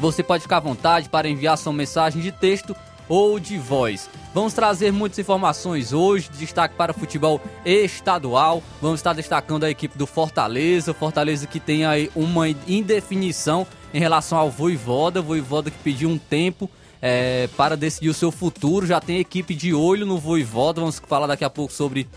[0.00, 2.74] Você pode ficar à vontade para enviar sua mensagem de texto
[3.08, 4.10] ou de voz.
[4.34, 8.62] Vamos trazer muitas informações hoje, destaque para o futebol estadual.
[8.80, 14.38] Vamos estar destacando a equipe do Fortaleza, Fortaleza que tem aí uma indefinição em relação
[14.38, 16.68] ao Voivoda, Voivoda que pediu um tempo
[17.00, 18.86] é, para decidir o seu futuro.
[18.86, 22.08] Já tem equipe de olho no Voivoda, vamos falar daqui a pouco sobre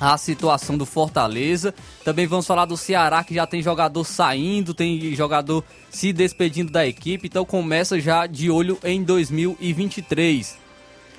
[0.00, 1.74] a situação do Fortaleza.
[2.04, 6.86] Também vamos falar do Ceará, que já tem jogador saindo, tem jogador se despedindo da
[6.86, 10.56] equipe, então começa já de olho em 2023.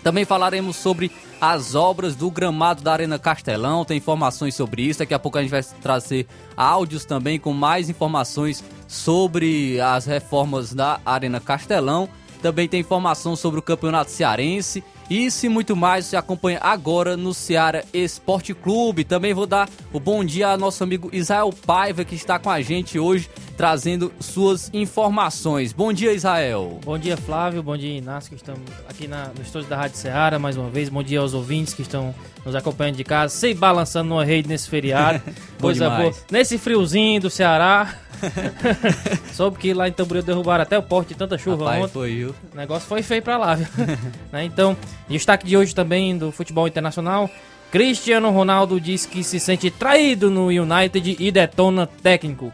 [0.03, 4.99] Também falaremos sobre as obras do gramado da Arena Castelão, tem informações sobre isso.
[4.99, 6.25] Daqui a pouco a gente vai trazer
[6.55, 12.07] áudios também com mais informações sobre as reformas da Arena Castelão.
[12.41, 17.33] Também tem informação sobre o Campeonato Cearense isso e muito mais você acompanha agora no
[17.33, 19.03] Ceará Esporte Clube.
[19.03, 22.61] Também vou dar o bom dia ao nosso amigo Israel Paiva, que está com a
[22.61, 23.27] gente hoje,
[23.57, 25.73] trazendo suas informações.
[25.73, 26.79] Bom dia, Israel.
[26.85, 27.63] Bom dia, Flávio.
[27.63, 30.89] Bom dia, Inácio, que estamos aqui na, no estúdio da Rádio Ceará mais uma vez.
[30.89, 32.13] Bom dia aos ouvintes que estão
[32.45, 35.21] nos acompanhando de casa, sem balançando numa rede nesse feriado.
[35.59, 36.13] Coisa boa.
[36.29, 37.95] Nesse friozinho do Ceará.
[39.33, 41.93] Soube que lá em Tamboril derrubaram até o porte de tanta chuva Rapaz, ontem.
[41.93, 42.35] Foi, viu?
[42.53, 43.67] O negócio foi feio pra lá, viu?
[44.31, 44.43] né?
[44.45, 44.75] Então,
[45.07, 47.29] destaque de hoje também do futebol internacional.
[47.71, 52.51] Cristiano Ronaldo diz que se sente traído no United e detona técnico.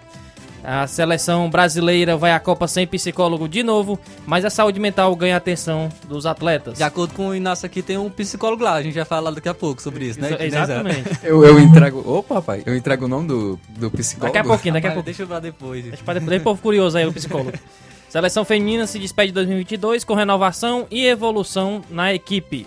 [0.65, 5.37] A seleção brasileira vai à Copa sem psicólogo de novo, mas a saúde mental ganha
[5.37, 6.77] atenção dos atletas.
[6.77, 9.47] De acordo com o Inácio aqui, tem um psicólogo lá, a gente vai falar daqui
[9.47, 10.35] a pouco sobre isso, né?
[10.39, 11.17] Exatamente.
[11.23, 11.99] eu, eu entrego.
[12.05, 14.33] Opa, papai, eu entrego o nome do, do psicólogo.
[14.33, 15.05] Daqui a pouquinho, daqui a pouco.
[15.05, 15.83] Deixa pra depois.
[15.83, 16.29] Deixa pra depois.
[16.29, 17.53] Tem povo curioso aí, o psicólogo.
[18.09, 22.65] Seleção feminina se despede de 2022 com renovação e evolução na equipe.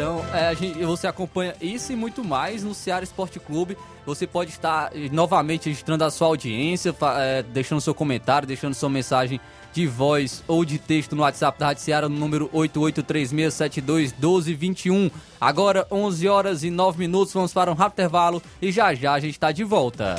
[0.00, 3.76] Então, é, gente, você acompanha isso e muito mais no Ceará Esporte Clube.
[4.06, 8.88] Você pode estar eh, novamente registrando a sua audiência, é, deixando seu comentário, deixando sua
[8.88, 9.38] mensagem
[9.74, 15.12] de voz ou de texto no WhatsApp da Rádio Ceará no número 8836721221.
[15.38, 19.20] Agora, 11 horas e 9 minutos, vamos para um rápido intervalo e já já a
[19.20, 20.14] gente está de volta.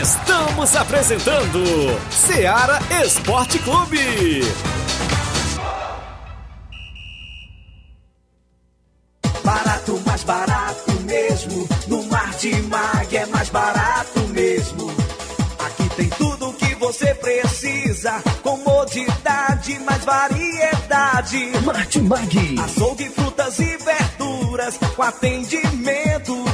[0.00, 1.62] Estamos apresentando
[2.10, 4.40] Seara Esporte Clube.
[9.44, 11.68] Barato, mais barato mesmo.
[11.86, 14.90] No Mar de Mag é mais barato mesmo.
[15.60, 18.20] Aqui tem tudo o que você precisa.
[18.42, 21.52] Comodidade, mais variedade.
[21.64, 22.56] Mar de Mag.
[22.64, 26.53] Açougue, frutas e verduras com atendimento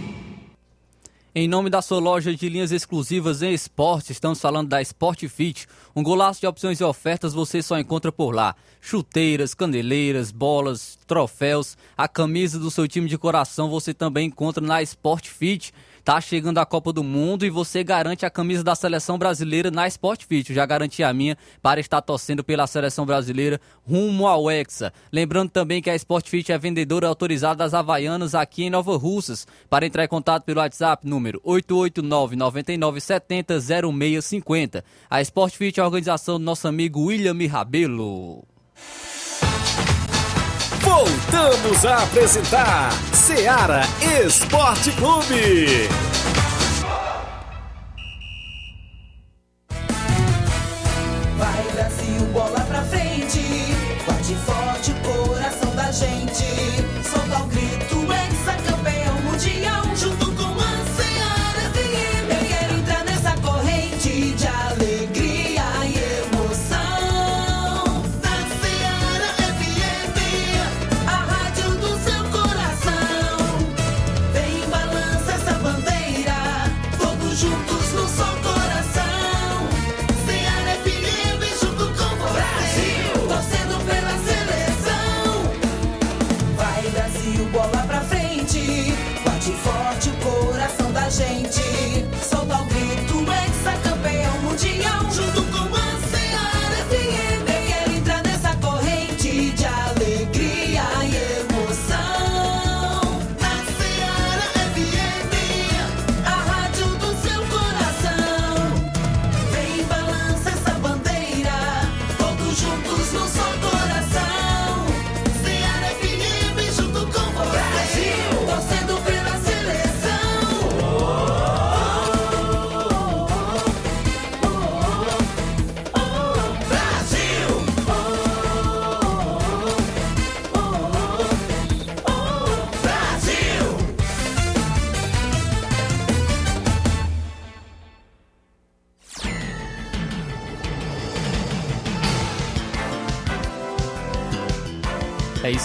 [1.33, 5.65] Em nome da sua loja de linhas exclusivas em esporte, estamos falando da Sport Fit.
[5.95, 8.53] Um golaço de opções e ofertas você só encontra por lá.
[8.81, 14.81] Chuteiras, candeleiras, bolas, troféus, a camisa do seu time de coração você também encontra na
[14.81, 15.73] Sport Fit.
[16.03, 19.87] Tá chegando a Copa do Mundo e você garante a camisa da seleção brasileira na
[19.87, 20.49] Sport Fit.
[20.49, 24.91] Eu já garanti a minha para estar torcendo pela seleção brasileira rumo ao Hexa.
[25.11, 29.45] Lembrando também que a Sport Fit é vendedora autorizada das Havaianas aqui em Nova Russas.
[29.69, 34.83] Para entrar em contato pelo WhatsApp, número 889 9970 0650.
[35.07, 38.43] A Sport Fit é a organização do nosso amigo William Rabelo.
[40.93, 43.83] Voltamos a apresentar Seara
[44.25, 45.87] Esporte Clube.
[51.37, 51.71] Vai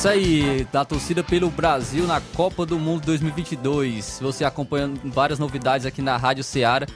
[0.06, 4.20] isso aí, da torcida pelo Brasil na Copa do Mundo 2022.
[4.22, 6.86] Você acompanhando várias novidades aqui na Rádio Ceará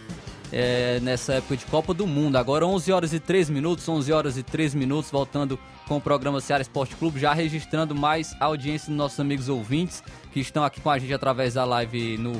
[0.52, 2.36] é, nessa época de Copa do Mundo.
[2.36, 5.58] Agora 11 horas e 3 minutos, 11 horas e 3 minutos, voltando
[5.88, 10.38] com o programa Ceará Esporte Clube, já registrando mais audiência dos nossos amigos ouvintes que
[10.38, 12.34] estão aqui com a gente através da live no,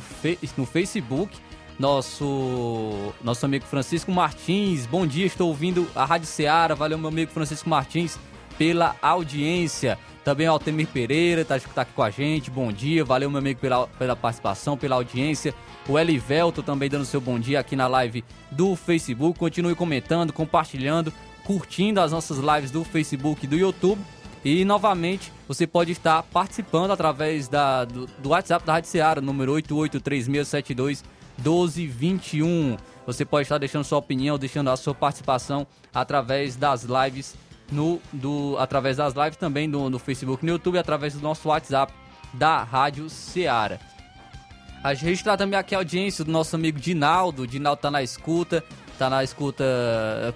[0.57, 1.37] no Facebook.
[1.81, 6.75] Nosso, nosso amigo Francisco Martins, bom dia, estou ouvindo a Rádio Ceará.
[6.75, 8.19] Valeu, meu amigo Francisco Martins,
[8.61, 9.99] pela audiência.
[10.23, 12.51] Também o Altemir Pereira tá, tá aqui com a gente.
[12.51, 15.55] Bom dia, valeu meu amigo pela, pela participação, pela audiência.
[15.89, 19.39] O Elivelto também dando seu bom dia aqui na live do Facebook.
[19.39, 21.11] Continue comentando, compartilhando,
[21.43, 23.99] curtindo as nossas lives do Facebook e do YouTube.
[24.45, 29.53] E novamente você pode estar participando através da, do, do WhatsApp da Rádio Seara, número
[29.53, 31.03] 883672
[31.39, 32.77] 1221.
[33.07, 37.35] Você pode estar deixando sua opinião, deixando a sua participação através das lives
[37.71, 41.93] no, do, através das lives também no, no Facebook, no YouTube, através do nosso WhatsApp
[42.35, 43.79] da Rádio Ceará.
[44.83, 47.47] A gente registrar também aqui a audiência do nosso amigo Dinaldo.
[47.47, 48.65] Dinaldo tá na escuta,
[48.99, 49.65] tá na escuta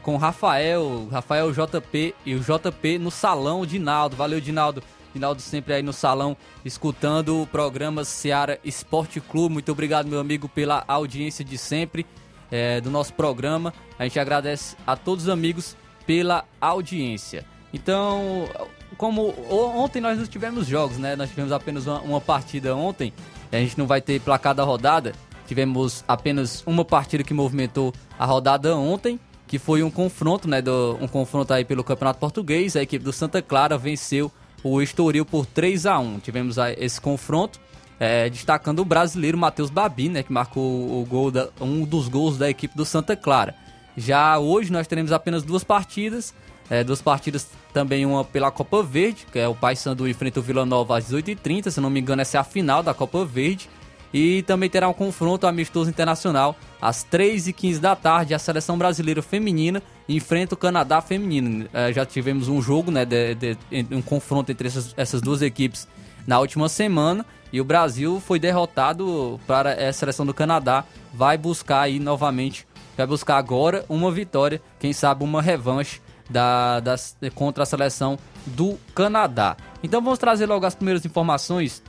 [0.03, 4.17] com Rafael, Rafael JP e o JP no salão Dinaldo.
[4.17, 4.83] Valeu, Dinaldo.
[5.14, 9.55] Dinaldo sempre aí no salão escutando o programa Ceará Esporte Clube.
[9.55, 12.05] Muito obrigado, meu amigo, pela audiência de sempre
[12.50, 13.73] é, do nosso programa.
[13.99, 15.76] A gente agradece a todos os amigos
[16.07, 17.45] pela audiência.
[17.73, 18.49] Então,
[18.97, 21.17] como ontem nós não tivemos jogos, né?
[21.17, 23.13] Nós tivemos apenas uma, uma partida ontem.
[23.51, 25.13] A gente não vai ter placar da rodada.
[25.47, 30.63] Tivemos apenas uma partida que movimentou a rodada ontem, que foi um confronto, né?
[30.63, 32.77] Do, um confronto aí pelo Campeonato Português.
[32.77, 34.31] A equipe do Santa Clara venceu
[34.63, 37.61] o Estoril por 3 a 1 Tivemos esse confronto.
[38.01, 42.37] É, destacando o brasileiro Matheus Babi, né, que marcou o gol da, um dos gols
[42.37, 43.55] da equipe do Santa Clara.
[43.97, 46.35] Já hoje nós teremos apenas duas partidas,
[46.71, 50.65] é, duas partidas também uma pela Copa Verde, que é o Paysandu enfrenta o Vila
[50.65, 53.69] Nova às 18h30, se não me engano essa é a final da Copa Verde.
[54.17, 58.33] E também terá um confronto amistoso internacional às 3h15 da tarde.
[58.33, 61.67] A seleção brasileira feminina enfrenta o Canadá feminino.
[61.73, 63.59] Eh, já tivemos um jogo, né, de, de-
[63.91, 65.89] um confronto entre essas, essas duas equipes
[66.29, 67.27] na última semana.
[67.53, 70.85] E o Brasil foi derrotado para a seleção do Canadá.
[71.13, 77.17] Vai buscar aí novamente, vai buscar agora uma vitória, quem sabe uma revanche da, das-
[77.35, 79.57] contra a seleção do Canadá.
[79.83, 81.83] Então vamos trazer logo as primeiras informações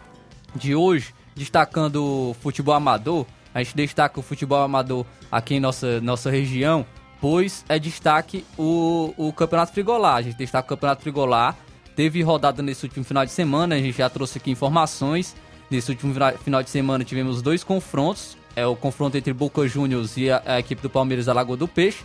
[0.56, 3.26] de hoje, destacando o futebol amador.
[3.54, 6.86] A gente destaca o futebol amador aqui em nossa, nossa região,
[7.22, 10.16] pois é destaque o, o Campeonato Frigolar.
[10.18, 11.56] A gente destaca o Campeonato Frigolar.
[11.96, 15.34] Teve rodada nesse último final de semana, a gente já trouxe aqui informações.
[15.72, 18.38] Nesse último final de semana tivemos dois confrontos.
[18.56, 21.68] É o confronto entre Boca Juniors e a, a equipe do Palmeiras da Lagoa do
[21.68, 22.04] Peixe.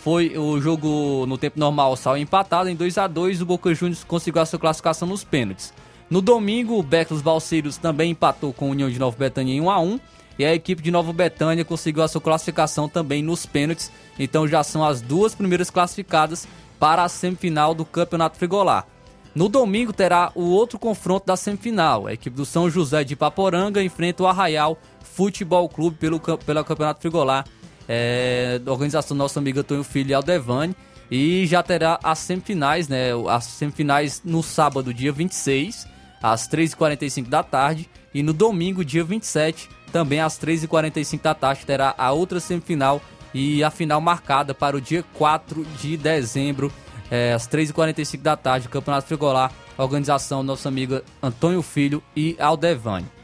[0.00, 4.02] Foi o jogo no tempo normal, saiu empatado em 2 a 2 O Boca Juniors
[4.02, 5.72] conseguiu a sua classificação nos pênaltis.
[6.10, 9.70] No domingo, o Beclos Balseiros também empatou com a União de Nova Betânia em 1
[9.70, 10.00] a 1
[10.38, 13.92] e a equipe de Nova Betânia conseguiu a sua classificação também nos pênaltis.
[14.18, 18.86] Então já são as duas primeiras classificadas para a semifinal do Campeonato Frigolar.
[19.34, 22.06] No domingo terá o outro confronto da semifinal.
[22.06, 27.00] A equipe do São José de Paporanga enfrenta o Arraial Futebol Clube pelo, pelo Campeonato
[27.00, 27.44] Frigolar,
[27.88, 30.74] é, organização do nosso amigo Antônio Filho Aldevani.
[31.10, 33.08] E já terá as semifinais, né?
[33.28, 35.86] As semifinais no sábado, dia 26,
[36.22, 37.88] às 3h45 da tarde.
[38.14, 43.00] E no domingo, dia 27, também às 3h45 da tarde, terá a outra semifinal
[43.34, 46.72] e a final marcada para o dia 4 de dezembro,
[47.10, 53.21] é, às 3h45 da tarde, Campeonato Frigolar, organização nosso amigo Antônio Filho e Aldevani.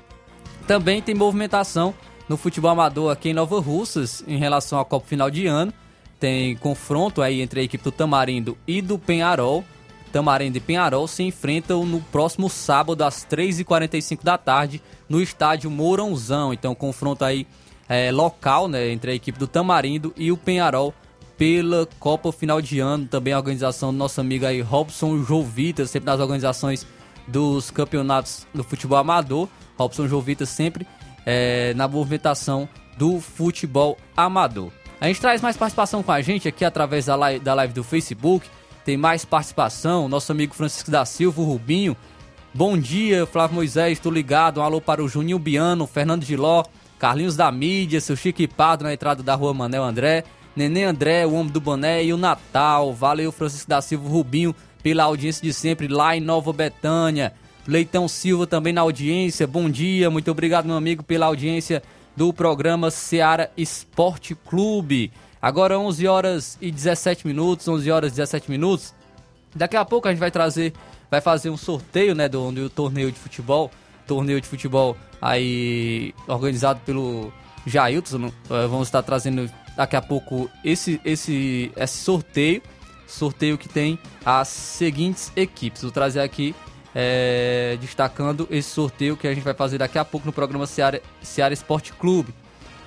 [0.69, 1.95] Também tem movimentação
[2.29, 5.73] no futebol amador aqui em Nova Russas em relação à Copa Final de Ano.
[6.21, 9.65] Tem confronto aí entre a equipe do Tamarindo e do Penharol.
[10.13, 16.53] Tamarindo e Penharol se enfrentam no próximo sábado às 3h45 da tarde no estádio Mourãozão.
[16.53, 17.47] Então, confronto aí
[17.89, 20.93] é, local né, entre a equipe do Tamarindo e o Penharol
[21.39, 23.07] pela Copa Final de Ano.
[23.07, 26.87] Também a organização do nosso amigo aí Robson Jovita, sempre nas organizações
[27.29, 29.49] dos campeonatos do futebol amador.
[29.77, 30.87] Robson Jovita sempre
[31.25, 34.73] é, na movimentação do futebol amador.
[35.01, 37.85] A gente traz mais participação com a gente aqui através da live, da live do
[37.85, 38.49] Facebook.
[38.85, 40.09] Tem mais participação.
[40.09, 41.97] Nosso amigo Francisco da Silva, o Rubinho.
[42.53, 44.59] Bom dia, Flávio Moisés, tô ligado.
[44.59, 46.65] Um alô para o Juninho Biano, Fernando Giló,
[46.99, 50.25] Carlinhos da Mídia, seu Chique Pardo na entrada da rua Manel André,
[50.57, 52.93] Nenê André, o Homem do Boné e o Natal.
[52.93, 57.33] Valeu, Francisco da Silva, Rubinho, pela audiência de sempre lá em Nova Betânia.
[57.67, 59.47] Leitão Silva também na audiência.
[59.47, 61.83] Bom dia, muito obrigado, meu amigo, pela audiência
[62.17, 65.13] do programa Seara Esporte Clube.
[65.41, 68.95] Agora 11 horas e 17 minutos, 11 horas e 17 minutos.
[69.55, 70.73] Daqui a pouco a gente vai trazer,
[71.11, 73.71] vai fazer um sorteio, né, do, do torneio de futebol,
[74.07, 77.33] torneio de futebol aí organizado pelo
[77.67, 78.27] Jailton.
[78.27, 82.63] Eh, Vamos estar trazendo daqui a pouco esse esse esse sorteio,
[83.09, 85.83] sorteio que tem as seguintes equipes.
[85.83, 86.55] Vou trazer aqui
[86.95, 91.03] eh, destacando esse sorteio que a gente vai fazer daqui a pouco no programa Seara,
[91.23, 92.33] Seara Esporte Clube.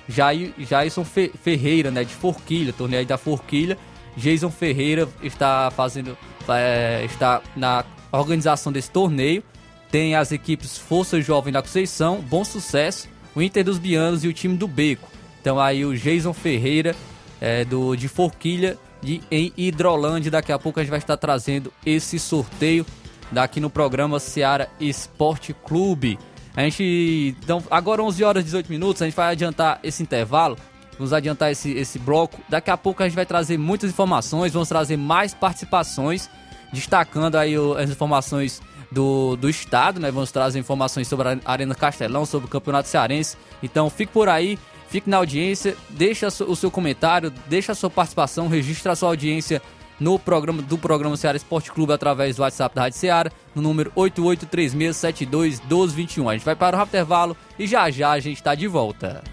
[0.08, 3.78] Jair, Jairson Fe- Ferreira, né, de Forquilha, torneio da Forquilha.
[4.16, 9.42] Jason Ferreira está fazendo, é, está na organização desse torneio.
[9.90, 14.32] Tem as equipes Força Jovem da Conceição, Bom Sucesso, o Inter dos Bianos e o
[14.32, 15.08] time do Beco.
[15.40, 16.94] Então aí o Jason Ferreira
[17.40, 20.30] é, do de Forquilha de, em Hidrolândia.
[20.30, 22.86] Daqui a pouco a gente vai estar trazendo esse sorteio
[23.30, 26.18] daqui no programa Seara Esporte Clube.
[26.56, 27.34] A gente.
[27.42, 30.56] Então, agora 11 horas e 18 minutos, a gente vai adiantar esse intervalo.
[30.98, 32.38] Vamos adiantar esse, esse bloco.
[32.48, 36.28] Daqui a pouco a gente vai trazer muitas informações, vamos trazer mais participações,
[36.72, 40.10] destacando aí o- as informações do, do estado, né?
[40.10, 43.38] Vamos trazer informações sobre a Arena Castelão, sobre o Campeonato Cearense.
[43.62, 44.58] Então fique por aí,
[44.92, 49.62] fique na audiência, deixa o seu comentário, deixa a sua participação, registra a sua audiência
[49.98, 53.90] no programa do programa Ceará Esporte Clube através do WhatsApp da Rádio Ceará, no número
[53.96, 56.28] 8836721221.
[56.28, 59.24] A gente vai para o intervalo e já já a gente está de volta.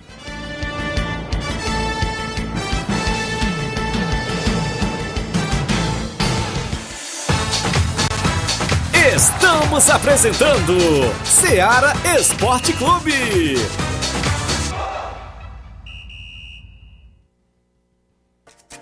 [9.14, 10.78] Estamos apresentando
[11.26, 13.58] Seara Esporte Clube.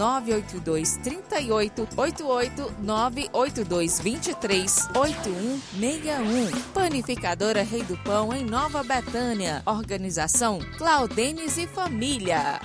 [0.00, 6.62] 982 38 88 982 23 8161.
[6.72, 9.62] Panificadora Rei do Pão, em Nova Betânia.
[9.66, 12.62] Organização Claudenes e Família.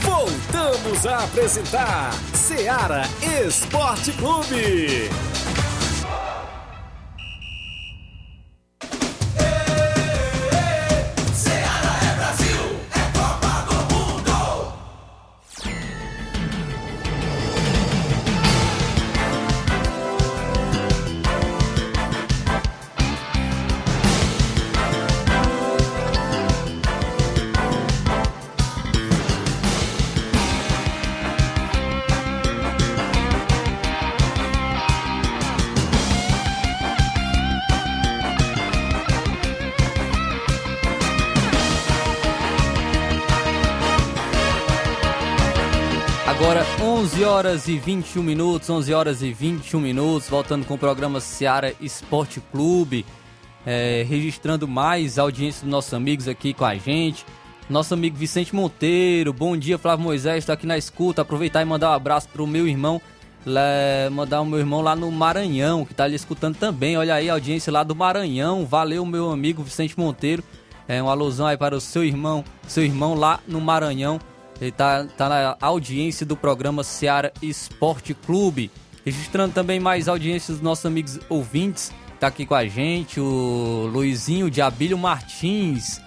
[0.00, 3.02] Voltamos a apresentar Seara
[3.46, 5.10] Esporte Clube.
[47.08, 51.74] 11 horas e 21 minutos, 11 horas e 21 minutos, voltando com o programa Seara
[51.80, 53.06] Esporte Clube,
[53.64, 57.24] é, registrando mais audiência dos nossos amigos aqui com a gente.
[57.66, 61.22] Nosso amigo Vicente Monteiro, bom dia Flávio Moisés, está aqui na escuta.
[61.22, 63.00] Aproveitar e mandar um abraço pro meu irmão,
[63.46, 63.62] lá,
[64.12, 66.98] mandar o meu irmão lá no Maranhão, que está ali escutando também.
[66.98, 68.66] Olha aí a audiência lá do Maranhão.
[68.66, 70.44] Valeu, meu amigo Vicente Monteiro.
[70.86, 74.20] É uma alusão aí para o seu irmão, seu irmão lá no Maranhão.
[74.60, 78.70] Ele tá, tá na audiência do programa Seara Esporte Clube.
[79.04, 81.92] Registrando também mais audiências dos nossos amigos ouvintes.
[82.18, 86.00] Tá aqui com a gente o Luizinho de Abílio Martins.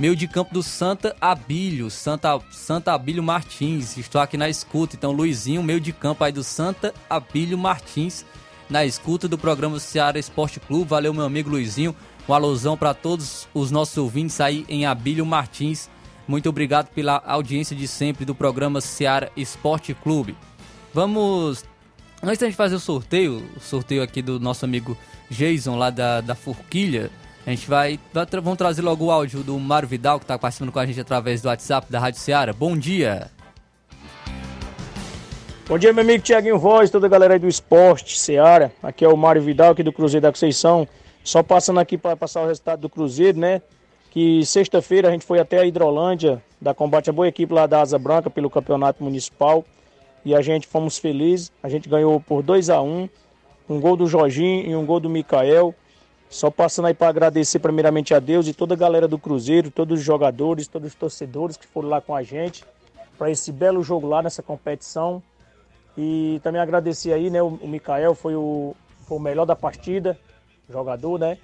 [0.00, 1.90] Meio de campo do Santa Abílio.
[1.90, 3.98] Santa, Santa Abílio Martins.
[3.98, 4.96] Estou aqui na escuta.
[4.96, 8.24] Então, Luizinho, meio de campo aí do Santa Abílio Martins.
[8.70, 10.88] Na escuta do programa Seara Esporte Clube.
[10.88, 11.94] Valeu, meu amigo Luizinho.
[12.26, 15.90] Uma alusão para todos os nossos ouvintes aí em Abílio Martins.
[16.28, 20.36] Muito obrigado pela audiência de sempre do programa Seara Esporte Clube.
[20.92, 21.64] Vamos.
[22.22, 24.96] Antes da gente fazer o sorteio, o sorteio aqui do nosso amigo
[25.30, 27.10] Jason lá da, da Forquilha,
[27.46, 27.98] a gente vai.
[28.42, 31.40] Vamos trazer logo o áudio do Mário Vidal, que está participando com a gente através
[31.40, 32.52] do WhatsApp da Rádio Seara.
[32.52, 33.30] Bom dia!
[35.66, 38.72] Bom dia, meu amigo Tiaguinho Voz, toda a galera aí do esporte, Seara.
[38.82, 40.86] Aqui é o Mário Vidal, aqui do Cruzeiro da Conceição.
[41.24, 43.62] Só passando aqui para passar o resultado do Cruzeiro, né?
[44.10, 47.80] Que sexta-feira a gente foi até a Hidrolândia, da combate a boa equipe lá da
[47.80, 49.64] Asa Branca, pelo campeonato municipal.
[50.24, 51.52] E a gente fomos felizes.
[51.62, 53.08] A gente ganhou por 2 a 1
[53.68, 55.74] um gol do Jorginho e um gol do Mikael.
[56.30, 60.00] Só passando aí para agradecer primeiramente a Deus e toda a galera do Cruzeiro, todos
[60.00, 62.64] os jogadores, todos os torcedores que foram lá com a gente
[63.18, 65.22] para esse belo jogo lá nessa competição.
[65.96, 67.42] E também agradecer aí, né?
[67.42, 68.74] O, o Mikael foi o,
[69.06, 70.18] foi o melhor da partida,
[70.70, 71.38] jogador, né?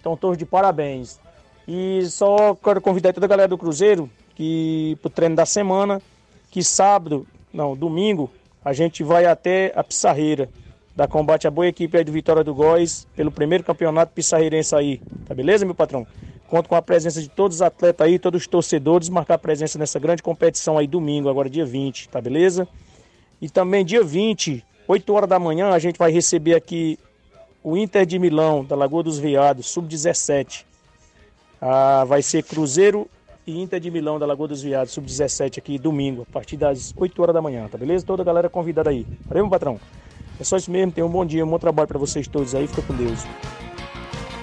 [0.00, 1.20] Então, todos de parabéns.
[1.66, 6.02] E só quero convidar toda a galera do Cruzeiro que pro treino da semana,
[6.50, 8.30] que sábado, não, domingo,
[8.64, 10.48] a gente vai até a Pissarreira,
[10.94, 15.00] da combate a boa equipe aí do Vitória do Góis, pelo primeiro campeonato pissarreirense aí.
[15.26, 16.06] Tá beleza, meu patrão?
[16.48, 19.98] Conto com a presença de todos os atletas aí, todos os torcedores, marcar presença nessa
[19.98, 22.68] grande competição aí domingo, agora dia 20, tá beleza?
[23.40, 26.98] E também dia 20, 8 horas da manhã, a gente vai receber aqui
[27.62, 30.64] o Inter de Milão, da Lagoa dos Veados, sub-17.
[31.66, 33.08] Ah, vai ser Cruzeiro
[33.46, 37.22] e Inter de Milão, da Lagoa dos Veados, sub-17 aqui, domingo, a partir das 8
[37.22, 38.04] horas da manhã, tá beleza?
[38.04, 39.06] Toda a galera convidada aí.
[39.26, 39.80] Valeu, meu patrão?
[40.38, 42.66] É só isso mesmo, tenham um bom dia, um bom trabalho para vocês todos aí,
[42.66, 43.20] fica com Deus.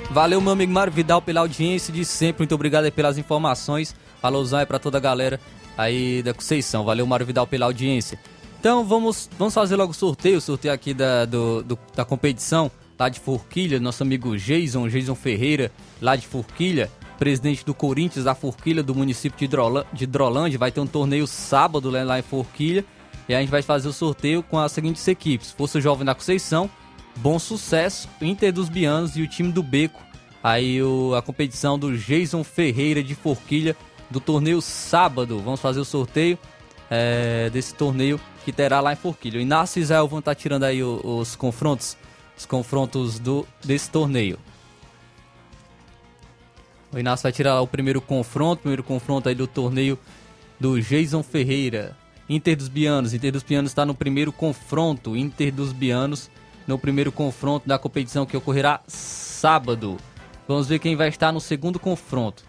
[0.09, 2.41] Valeu, meu amigo Mário Vidal, pela audiência de sempre.
[2.41, 3.95] Muito obrigado pelas informações.
[4.21, 5.39] Alusão aí pra toda a galera
[5.77, 6.83] aí da Conceição.
[6.83, 8.19] Valeu, Mário Vidal, pela audiência.
[8.59, 12.69] Então vamos, vamos fazer logo o sorteio, o sorteio aqui da, do, do- da competição
[12.99, 16.91] lá de Forquilha, nosso amigo Jason, Jason Ferreira, lá de Forquilha,
[17.25, 20.57] presidente do Corinthians da Forquilha, do município de, Hidrola- de Hidrolândia.
[20.57, 22.83] Vai ter um torneio sábado lá em Forquilha.
[23.29, 26.67] E a gente vai fazer o sorteio com as seguintes equipes: Força Jovem da Conceição,
[27.17, 30.01] Bom Sucesso, Inter dos Bianos e o time do Beco.
[30.43, 33.77] Aí o- a competição do Jason Ferreira de Forquilha
[34.09, 35.39] do torneio sábado.
[35.45, 36.39] Vamos fazer o sorteio
[36.89, 39.37] é, desse torneio que terá lá em Forquilha.
[39.37, 41.95] O Inácio e Israel vão estar tirando aí o- os confrontos
[42.35, 44.39] os confrontos do, desse torneio.
[46.93, 49.97] O Inácio vai tirar o primeiro confronto, primeiro confronto aí do torneio
[50.59, 51.95] do Jason Ferreira.
[52.27, 53.13] Inter dos Bianos.
[53.13, 55.15] Inter dos Bianos está no primeiro confronto.
[55.15, 56.29] Inter dos Bianos
[56.67, 59.97] no primeiro confronto da competição que ocorrerá sábado.
[60.47, 62.43] Vamos ver quem vai estar no segundo confronto.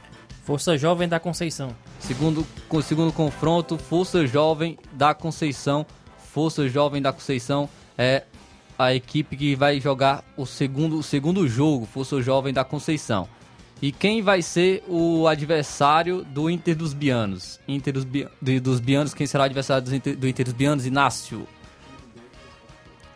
[0.45, 1.75] Força Jovem da Conceição.
[2.01, 2.45] Segundo,
[2.83, 5.87] segundo confronto, Força Jovem da Conceição.
[6.19, 8.25] Força Jovem da Conceição é
[8.77, 13.29] a equipe que vai jogar o segundo, o segundo jogo, Força Jovem da Conceição.
[13.83, 17.59] E quem vai ser o adversário do Inter dos Bianos?
[17.67, 18.29] Inter dos, Bi-
[18.63, 20.87] dos Bianos, quem será o adversário dos Inter- do Inter dos Bianos?
[20.87, 21.49] Inácio.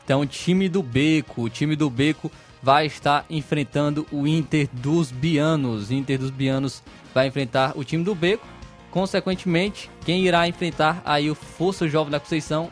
[0.04, 5.12] Então, o time do Beco, o time do Beco vai estar enfrentando o Inter dos
[5.12, 5.92] Bianos.
[5.92, 6.82] Inter dos Bianos
[7.14, 8.44] vai enfrentar o time do Beco.
[8.90, 12.70] Consequentemente, quem irá enfrentar aí o Força Jovem da Conceição?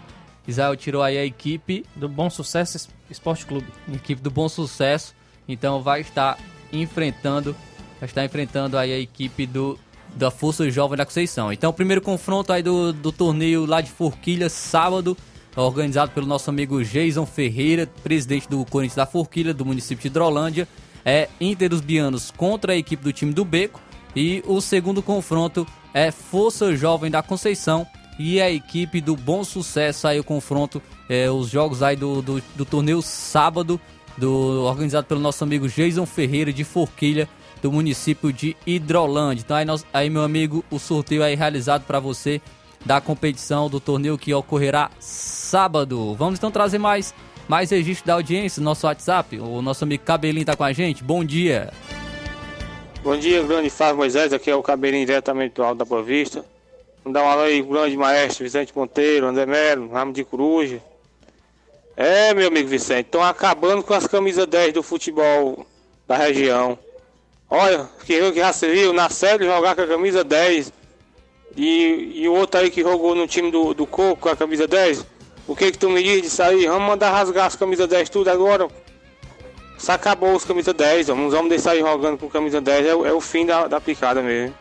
[0.48, 3.66] Israel tirou aí a equipe Do Bom Sucesso Es- Esporte Clube.
[3.92, 5.14] equipe do Bom Sucesso.
[5.48, 6.38] Então vai estar
[6.72, 7.54] enfrentando,
[8.04, 9.78] estar enfrentando aí a equipe do
[10.14, 11.52] da Força Jovem da Conceição.
[11.52, 15.16] Então o primeiro confronto aí do, do torneio lá de Forquilha, sábado,
[15.56, 20.68] organizado pelo nosso amigo Jason Ferreira, presidente do Corinthians da Forquilha, do município de Hidrolândia,
[21.04, 23.80] é Inter dos Bianos contra a equipe do time do Beco.
[24.16, 27.86] E o segundo confronto é Força Jovem da Conceição
[28.18, 32.42] e a equipe do Bom Sucesso aí o confronto, é, os jogos aí do, do,
[32.54, 33.80] do torneio sábado,
[34.16, 37.28] do, organizado pelo nosso amigo Jason Ferreira de Forquilha,
[37.64, 39.42] do município de Hidrolândia.
[39.42, 42.38] Então aí, nós, aí meu amigo, o sorteio aí realizado para você
[42.84, 46.14] da competição do torneio que ocorrerá sábado.
[46.14, 47.14] Vamos então trazer mais,
[47.48, 49.38] mais registro da audiência no nosso WhatsApp.
[49.38, 51.02] O nosso amigo Cabelinho tá com a gente.
[51.02, 51.72] Bom dia.
[53.02, 56.44] Bom dia, grande Fábio Moisés, aqui é o Cabelinho diretamente do Alto da Boa Vista.
[57.02, 60.82] Vamos dar um alô aí, grande maestro Vicente Monteiro, André Melo, Ramo de Coruja.
[61.96, 65.64] É, meu amigo Vicente, estão acabando com as camisas 10 do futebol
[66.06, 66.78] da região.
[67.48, 70.72] Olha, quem eu que já se viu na série jogar com a camisa 10
[71.56, 74.66] e, e o outro aí que jogou no time do, do Coco com a camisa
[74.66, 75.06] 10.
[75.46, 76.66] O que que tu me diz disso aí?
[76.66, 78.66] Vamos mandar rasgar as camisas 10 tudo agora.
[79.78, 81.14] Só acabou os camisa 10, ó.
[81.14, 84.22] Não vamos deixar aí jogando com camisa 10, é, é o fim da, da picada
[84.22, 84.54] mesmo.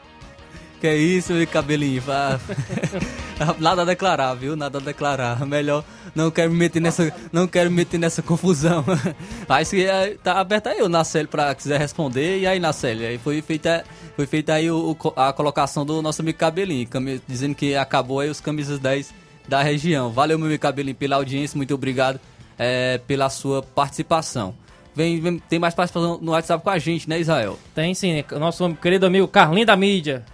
[0.84, 2.04] Que é isso, meu cabelinho?
[3.58, 4.54] Nada a declarar, viu?
[4.54, 5.46] Nada a declarar.
[5.46, 5.82] Melhor
[6.14, 8.84] não quero me meter nessa, não quero me meter nessa confusão.
[9.48, 12.40] Mas se é, tá aberto aí o Nacelle pra quiser responder.
[12.40, 13.86] E aí, Nacelle, aí foi feita,
[14.18, 16.86] foi feita aí o, a colocação do nosso amigo cabelinho,
[17.26, 19.14] dizendo que acabou aí os camisas 10
[19.48, 20.12] da região.
[20.12, 22.20] Valeu, meu amigo cabelinho, pela audiência, muito obrigado
[22.60, 24.54] é, pela sua participação.
[24.94, 27.58] Vem, vem- tem mais participação no WhatsApp com a gente, né, Israel?
[27.74, 30.26] Tem sim, o nosso querido amigo Carlinho da Mídia.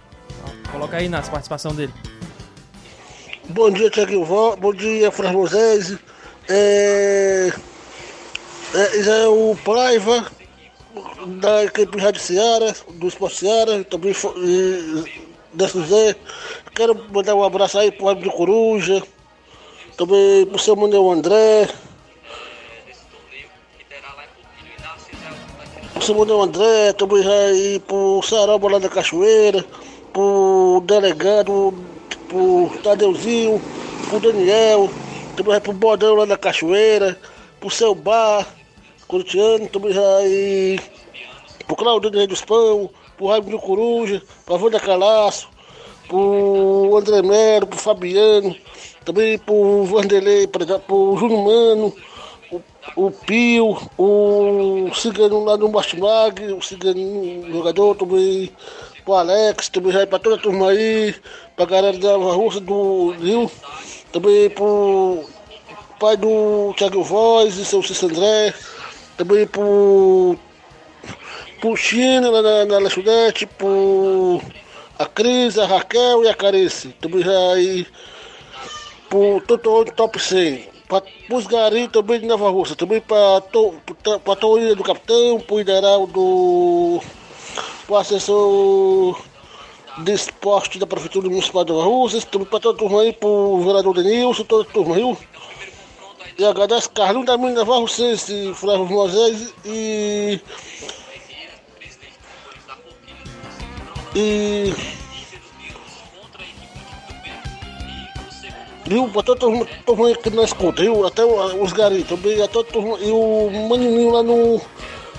[0.70, 1.92] Coloca aí na participação dele.
[3.48, 4.24] Bom dia, Tiaguinho.
[4.24, 5.98] Bom dia, Fras Moisés.
[6.48, 7.52] É...
[8.74, 10.30] é Israel Paiva,
[11.26, 14.14] da equipe Rádio Seara, do Esporte Seara, também
[15.52, 16.16] da Suzé.
[16.74, 19.02] Quero mandar um abraço aí pro Rádio de Coruja,
[19.96, 21.68] também pro seu Manuel André.
[25.92, 29.64] Pro seu Manuel André, também aí pro Saroba lá da Cachoeira,
[30.20, 31.72] pro delegado,
[32.28, 33.60] pro Tadeuzinho,
[34.08, 34.90] pro Daniel,
[35.34, 37.18] também pro Bodão lá da Cachoeira,
[37.58, 38.46] pro seu bar,
[39.08, 40.78] corintiano, também vai
[41.66, 45.48] pro Claudinho Rei dos Pão, pro Raimundo Coruja, pro Wanda Calaço,
[46.06, 48.54] pro André Melo, pro Fabiano,
[49.04, 51.94] também pro Vanderlei, pro Júnior Mano,
[52.96, 58.50] o, Pio, o Cigano lá no Bastimag, o Cigano jogador também,
[59.04, 61.14] pro Alex, também vai pra toda a turma aí,
[61.56, 63.50] pra galera da Rússia do Rio,
[64.12, 65.24] também pro
[65.98, 68.54] pai do Thiago Voz e seu Cícero André,
[69.16, 70.36] também pro
[71.60, 74.40] pro China lá na, na Lestudete, pro
[74.98, 76.88] a Cris, a Raquel e a Carice.
[77.00, 77.86] Também aí
[79.08, 80.68] pro Totó Top 100.
[80.88, 85.60] Para os garis também de Nova Rússia, também para a Toinha do Capitão, para o
[85.60, 87.00] Ideal do
[87.86, 89.20] pro assessor
[89.98, 93.94] de esporte da Prefeitura Municipal de Rússia, para toda a turma aí, para o vereador
[93.94, 95.16] Denilson, toda a turma, viu?
[96.38, 100.40] E agradeço Carlinhos da Mina Nova Russense, Flávio Moisés e
[104.14, 104.74] E.
[108.86, 109.08] Viu?
[109.08, 109.38] Pra toda
[109.86, 111.06] turma que nós escuta, viu?
[111.06, 112.62] Até o- os garis também, até a
[113.00, 114.60] e o maninho lá no.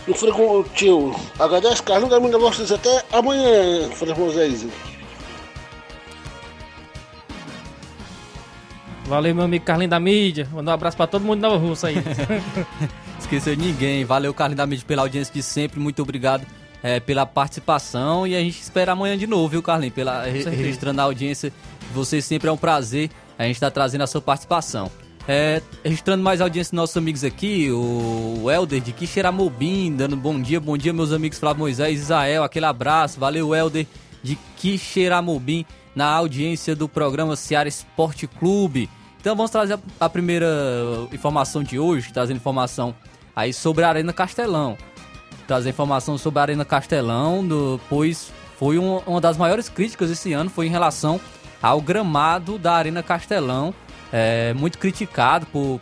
[0.07, 1.15] No Frego Tio.
[1.37, 4.65] Agradece, Carlos, da minha vocês até amanhã, Frei Moisés.
[9.05, 10.47] Valeu, meu amigo Carlinho da Mídia.
[10.53, 11.95] Mandar um abraço pra todo mundo de Nova Russa aí.
[13.19, 14.05] esqueceu de ninguém.
[14.05, 15.79] Valeu, Carlinhos da Mídia, pela audiência de sempre.
[15.79, 16.47] Muito obrigado
[16.81, 18.25] é, pela participação.
[18.25, 19.93] E a gente espera amanhã de novo, viu, Carlinhos?
[19.93, 23.09] Pela, registrando a audiência de vocês sempre é um prazer.
[23.37, 24.89] A gente está trazendo a sua participação.
[25.27, 30.59] É, registrando mais audiência dos nossos amigos aqui, o Helder de Quixeramobim, dando bom dia,
[30.59, 33.85] bom dia meus amigos Flávio Moisés, Israel, aquele abraço, valeu Helder
[34.23, 38.89] de Quixeramobim na audiência do programa Seara Esporte Clube.
[39.19, 40.47] Então vamos trazer a, primeira
[41.13, 42.95] informação de hoje, trazendo informação
[43.35, 44.75] aí sobre a Arena Castelão.
[45.47, 50.33] Trazer informação sobre a Arena Castelão, do, pois foi um- uma das maiores críticas esse
[50.33, 51.21] ano, foi em relação
[51.61, 53.73] ao gramado da Arena Castelão,
[54.11, 55.79] é, muito criticado por,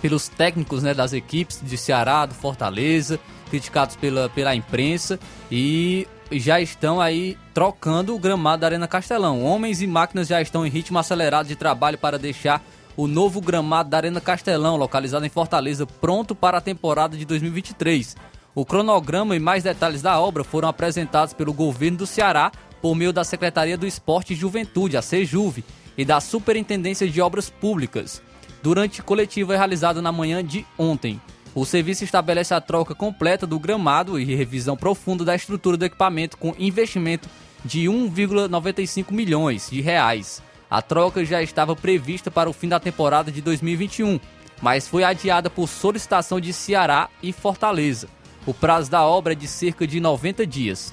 [0.00, 3.18] pelos técnicos né, das equipes de Ceará, do Fortaleza,
[3.50, 5.18] criticados pela, pela imprensa
[5.50, 9.42] e já estão aí trocando o gramado da Arena Castelão.
[9.42, 12.62] Homens e máquinas já estão em ritmo acelerado de trabalho para deixar
[12.96, 18.16] o novo gramado da Arena Castelão, localizado em Fortaleza, pronto para a temporada de 2023.
[18.54, 23.12] O cronograma e mais detalhes da obra foram apresentados pelo governo do Ceará por meio
[23.12, 25.64] da Secretaria do Esporte e Juventude, a SEJUVE,
[25.96, 28.22] e da Superintendência de Obras Públicas
[28.62, 31.20] durante coletiva realizada na manhã de ontem.
[31.54, 36.36] O serviço estabelece a troca completa do gramado e revisão profunda da estrutura do equipamento
[36.36, 37.28] com investimento
[37.64, 40.42] de 1,95 milhões de reais.
[40.70, 44.18] A troca já estava prevista para o fim da temporada de 2021,
[44.60, 48.08] mas foi adiada por solicitação de Ceará e Fortaleza.
[48.46, 50.92] O prazo da obra é de cerca de 90 dias.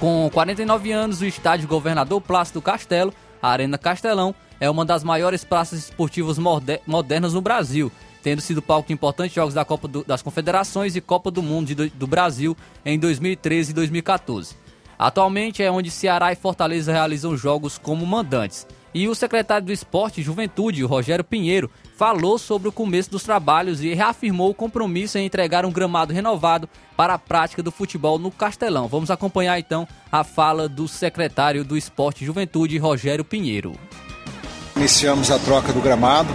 [0.00, 5.44] Com 49 anos, o estádio Governador Plácido Castelo, a Arena Castelão, é uma das maiores
[5.44, 6.38] praças esportivas
[6.86, 11.00] modernas no Brasil, tendo sido palco de importantes jogos da Copa do- das Confederações e
[11.02, 14.56] Copa do Mundo do, Brasil em 2013 e 2014.
[14.98, 18.66] Atualmente é onde Ceará e Fortaleza realizam jogos como mandantes.
[18.94, 23.82] E o secretário do Esporte e Juventude, Rogério Pinheiro, falou sobre o começo dos trabalhos
[23.82, 28.30] e reafirmou o compromisso em entregar um gramado renovado para a prática do futebol no
[28.30, 28.88] Castelão.
[28.88, 33.72] Vamos acompanhar então a fala do secretário do Esporte e Juventude, Rogério Pinheiro.
[34.76, 36.32] Iniciamos a troca do gramado.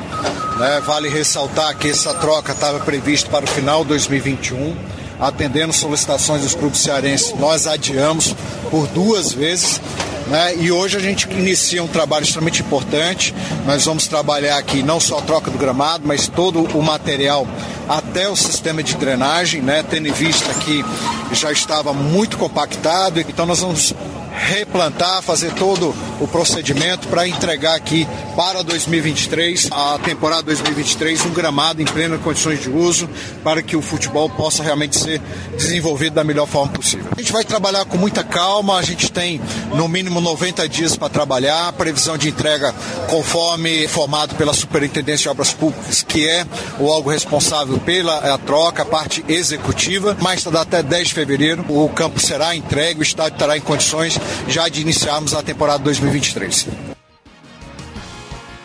[0.58, 0.80] né?
[0.82, 4.99] Vale ressaltar que essa troca estava prevista para o final de 2021.
[5.20, 8.34] Atendendo solicitações dos clubes cearenses, nós adiamos
[8.72, 9.82] por duas vezes.
[10.28, 10.56] né?
[10.56, 13.34] E hoje a gente inicia um trabalho extremamente importante.
[13.66, 17.48] Nós vamos trabalhar aqui não só a troca do gramado, mas todo o material
[17.88, 19.84] até o sistema de drenagem, né?
[19.90, 20.86] tendo em vista que
[21.34, 23.20] já estava muito compactado.
[23.20, 23.94] Então nós vamos
[24.34, 31.82] replantar, fazer todo o procedimento para entregar aqui para 2023, a temporada 2023, um gramado
[31.82, 33.10] em plenas condições de uso
[33.44, 35.22] para que o futebol possa realmente ser
[35.58, 37.08] desenvolvido da melhor forma possível.
[37.16, 39.42] A gente vai trabalhar com muita calma, a gente tem
[39.74, 42.74] no mínimo 90 dias para trabalhar, previsão de entrega
[43.10, 46.46] conforme formado pela Superintendência de Obras Públicas, que é
[46.80, 50.16] o órgão responsável pela eh, troca, a parte executiva,
[50.50, 54.68] tarde até 10 de fevereiro o campo será entregue, o estádio estará em condições já
[54.68, 56.68] de iniciarmos a temporada 2023.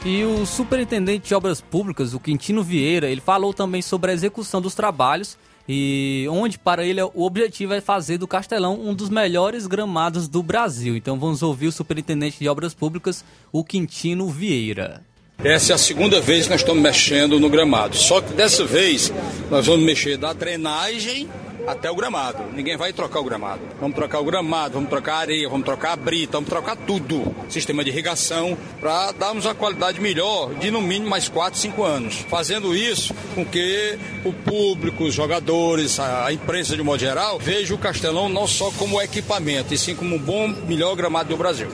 [0.05, 4.61] E o superintendente de obras públicas, o Quintino Vieira, ele falou também sobre a execução
[4.61, 9.66] dos trabalhos e onde para ele o objetivo é fazer do Castelão um dos melhores
[9.66, 10.94] gramados do Brasil.
[10.94, 15.03] Então vamos ouvir o superintendente de obras públicas, o Quintino Vieira.
[15.42, 17.96] Essa é a segunda vez que nós estamos mexendo no gramado.
[17.96, 19.12] Só que dessa vez
[19.50, 21.29] nós vamos mexer da drenagem
[21.66, 22.44] até o gramado.
[22.53, 23.61] Ninguém vai trocar o gramado.
[23.81, 27.35] Vamos trocar o gramado, vamos trocar a areia, vamos trocar a brita, vamos trocar tudo.
[27.48, 32.14] Sistema de irrigação para darmos uma qualidade melhor de no mínimo mais 4, 5 anos.
[32.29, 37.79] Fazendo isso com que o público, os jogadores, a, imprensa de modo geral, veja o
[37.79, 41.68] Castelão não só como equipamento, e sim como um bom, melhor gramado do Brasil.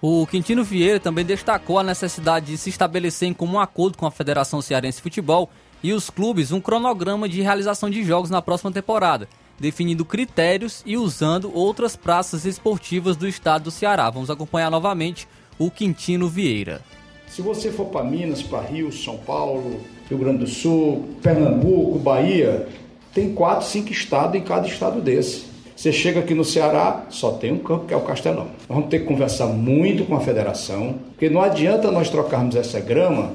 [0.00, 4.10] O Quintino Vieira também destacou a necessidade de se estabelecer em comum acordo com a
[4.10, 5.48] Federação Cearense de Futebol
[5.82, 10.96] e os clubes um cronograma de realização de jogos na próxima temporada, definindo critérios e
[10.96, 14.08] usando outras praças esportivas do estado do Ceará.
[14.10, 15.26] Vamos acompanhar novamente
[15.58, 16.80] o Quintino Vieira.
[17.28, 22.68] Se você for para Minas, para Rio, São Paulo, Rio Grande do Sul, Pernambuco, Bahia,
[23.14, 25.52] tem quatro, cinco estados em cada estado desse.
[25.74, 28.44] Você chega aqui no Ceará, só tem um campo que é o Castelão.
[28.44, 32.78] Nós vamos ter que conversar muito com a federação, porque não adianta nós trocarmos essa
[32.78, 33.32] grama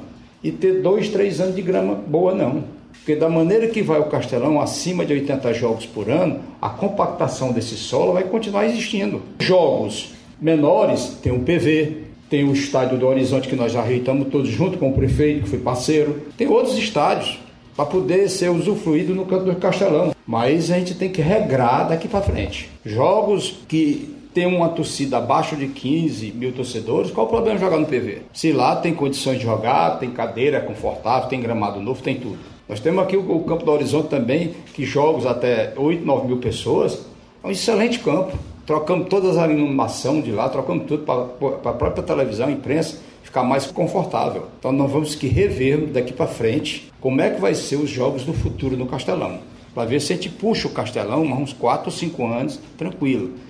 [0.48, 2.64] e ter dois, três anos de grama boa, não.
[2.94, 7.52] Porque da maneira que vai o Castelão, acima de 80 jogos por ano, a compactação
[7.52, 9.22] desse solo vai continuar existindo.
[9.40, 14.50] Jogos menores, tem o PV, tem o estádio do Horizonte que nós já reitamos todos
[14.50, 16.22] junto com o prefeito, que foi parceiro.
[16.38, 17.40] Tem outros estádios
[17.76, 20.14] para poder ser usufruído no canto do Castelão.
[20.26, 22.70] Mas a gente tem que regrar daqui para frente.
[22.86, 27.88] Jogos que tem uma torcida abaixo de 15 mil torcedores, qual o problema jogar no
[27.88, 28.22] PV?
[28.32, 32.38] Se lá tem condições de jogar, tem cadeira confortável, tem gramado novo, tem tudo.
[32.70, 36.38] Nós temos aqui o, o Campo do Horizonte também, que jogos até 8, 9 mil
[36.38, 37.04] pessoas.
[37.44, 38.38] É um excelente campo.
[38.64, 43.66] Trocamos todas a iluminação de lá, trocamos tudo para a própria televisão, imprensa, ficar mais
[43.66, 44.50] confortável.
[44.60, 48.24] Então nós vamos que rever daqui para frente como é que vai ser os jogos
[48.24, 49.40] do futuro no Castelão.
[49.74, 53.47] Para ver se a gente puxa o Castelão uns 4 ou 5 anos, tranquilo.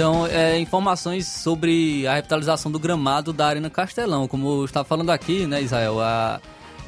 [0.00, 4.26] Então, é, informações sobre a revitalização do gramado da Arena Castelão.
[4.26, 6.00] Como eu estava falando aqui, né, Israel?
[6.00, 6.40] A,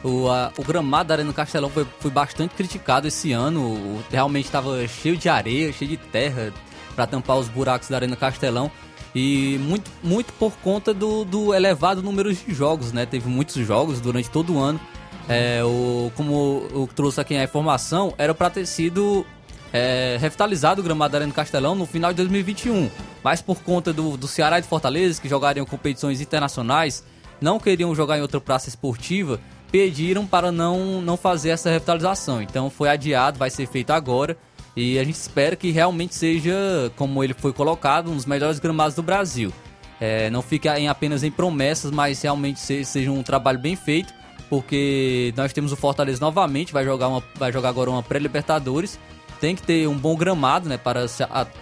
[0.03, 4.03] o, a, o gramado da Arena Castelão foi, foi bastante criticado esse ano.
[4.11, 6.55] Realmente estava cheio de areia, cheio de terra
[6.97, 8.71] para tampar os buracos da Arena Castelão.
[9.15, 13.05] E muito, muito por conta do, do elevado número de jogos, né?
[13.05, 14.81] Teve muitos jogos durante todo o ano.
[15.29, 19.27] É, o, como eu trouxe aqui a informação, era para ter sido
[19.73, 22.91] é, revitalizado o gramado da Arena Castelão no final de 2021.
[23.23, 27.05] Mas por conta do, do Ceará e de Fortaleza, que jogariam competições internacionais,
[27.41, 32.43] não queriam jogar em outra praça esportiva, pediram para não, não fazer essa revitalização.
[32.43, 34.37] Então foi adiado, vai ser feito agora.
[34.77, 36.53] E a gente espera que realmente seja,
[36.97, 39.53] como ele foi colocado, um dos melhores gramados do Brasil.
[40.01, 44.13] É, não fique em apenas em promessas, mas realmente se- seja um trabalho bem feito,
[44.49, 48.99] porque nós temos o Fortaleza novamente, vai jogar, uma, vai jogar agora uma pré-Libertadores.
[49.43, 51.09] Tem que ter um bom gramado, né, para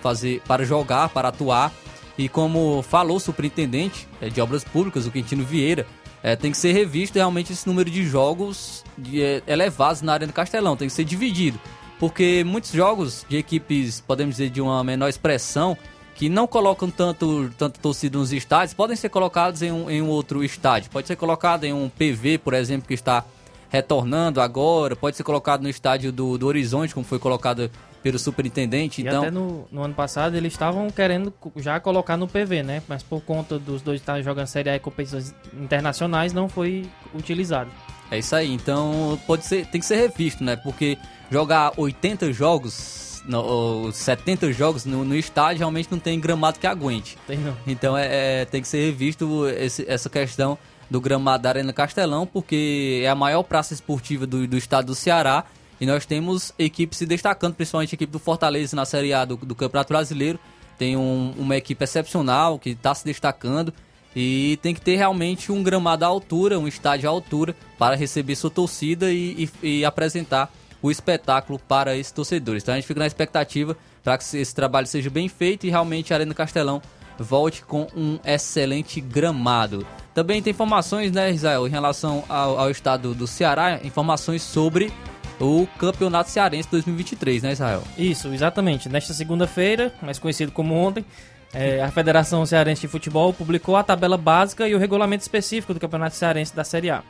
[0.03, 1.73] fazer, para jogar, para atuar.
[2.19, 5.87] E como falou o superintendente é, de obras públicas, o Quintino Vieira,
[6.23, 10.31] é, tem que ser revisto realmente esse número de jogos de, é, elevados na Arena
[10.31, 11.59] Castelão, tem que ser dividido.
[11.99, 15.75] Porque muitos jogos de equipes, podemos dizer, de uma menor expressão,
[16.15, 20.09] que não colocam tanto, tanto torcida nos estádios, podem ser colocados em um, em um
[20.11, 20.91] outro estádio.
[20.91, 23.25] Pode ser colocado em um PV, por exemplo, que está
[23.71, 27.71] retornando agora, pode ser colocado no estádio do, do Horizonte, como foi colocado
[28.03, 29.01] pelo superintendente.
[29.01, 32.83] E então, até no, no ano passado eles estavam querendo já colocar no PV, né?
[32.89, 37.71] Mas por conta dos dois estarem jogando Série A e competições internacionais, não foi utilizado.
[38.11, 40.57] É isso aí, então pode ser, tem que ser revisto, né?
[40.57, 40.99] Porque
[41.31, 46.67] jogar 80 jogos, no, ou 70 jogos no, no estádio realmente não tem gramado que
[46.67, 47.17] aguente.
[47.27, 47.55] Tem não.
[47.67, 50.59] Então é, é- tem que ser revisto esse- essa questão
[50.91, 54.95] do gramado da Arena Castelão, porque é a maior praça esportiva do, do estado do
[54.95, 55.45] Ceará
[55.81, 59.37] e nós temos equipes se destacando, principalmente a equipe do Fortaleza na Série A do,
[59.37, 60.39] do Campeonato Brasileiro.
[60.77, 63.73] Tem um- uma equipe excepcional que está se destacando
[64.17, 68.35] e tem que ter realmente um gramado à altura, um estádio à altura para receber
[68.35, 72.63] sua torcida e, e- e apresentar o espetáculo para esses torcedores.
[72.63, 76.13] Então a gente fica na expectativa para que esse trabalho seja bem feito e realmente
[76.13, 76.81] a Arena Castelão
[77.21, 79.87] volte com um excelente gramado.
[80.15, 84.93] Também tem informações, né, Israel, em relação ao, ao estado do Ceará, informações sobre
[85.39, 87.83] o Campeonato Cearense 2023, né, Israel?
[87.97, 88.89] Isso, exatamente.
[88.89, 91.05] Nesta segunda-feira, mais conhecido como ontem,
[91.53, 95.81] é, a Federação Cearense de Futebol publicou a tabela básica e o regulamento específico do
[95.81, 97.03] Campeonato Cearense da Série A.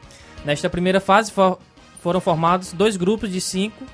[0.45, 1.59] Nesta primeira fase for-
[2.03, 3.85] foram formados dois grupos de cinco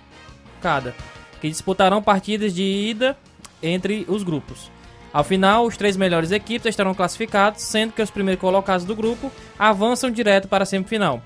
[0.60, 0.94] cada,
[1.40, 3.16] que disputarão partidas de ida
[3.62, 4.70] entre os grupos.
[5.16, 9.32] Ao final, os três melhores equipes estarão classificados, sendo que os primeiros colocados do grupo
[9.58, 11.22] avançam direto para a semifinal.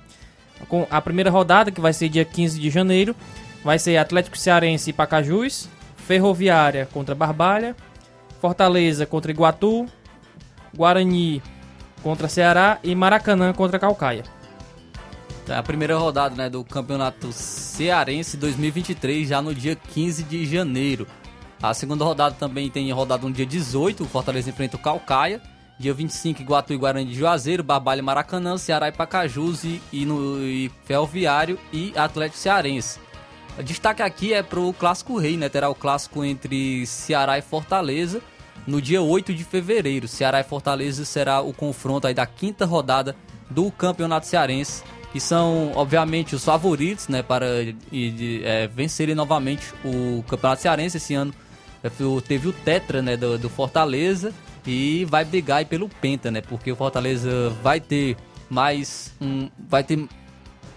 [0.68, 3.16] Com a primeira rodada, que vai ser dia 15 de janeiro,
[3.64, 5.68] vai ser Atlético Cearense e Pacajus,
[6.06, 7.74] Ferroviária contra Barbalha,
[8.40, 9.86] Fortaleza contra Iguatu,
[10.72, 11.42] Guarani
[12.00, 14.22] contra Ceará e Maracanã contra Calcaia.
[15.48, 21.08] É a primeira rodada né, do Campeonato Cearense 2023, já no dia 15 de janeiro.
[21.62, 25.42] A segunda rodada também tem rodada no dia 18, o Fortaleza enfrenta o Calcaia.
[25.78, 30.04] Dia 25, Iguatu e Guarani de Juazeiro, Barbalha e Maracanã, Ceará e Pacajus e, e
[30.04, 32.98] no, e Ferroviário e Atlético Cearense.
[33.58, 35.48] O destaque aqui é pro Clássico Rei, né?
[35.48, 38.20] Terá o clássico entre Ceará e Fortaleza
[38.66, 40.06] no dia 8 de fevereiro.
[40.06, 43.16] Ceará e Fortaleza será o confronto aí da quinta rodada
[43.48, 47.46] do Campeonato Cearense, que são, obviamente, os favoritos, né, para
[47.90, 51.34] e, de, é, vencerem novamente o Campeonato Cearense esse ano.
[51.82, 51.90] É,
[52.26, 54.32] Teve o Tetra, né, do, do Fortaleza
[54.66, 56.40] e vai brigar aí pelo Penta, né?
[56.40, 58.16] Porque o Fortaleza vai ter
[58.48, 60.06] mais um, vai ter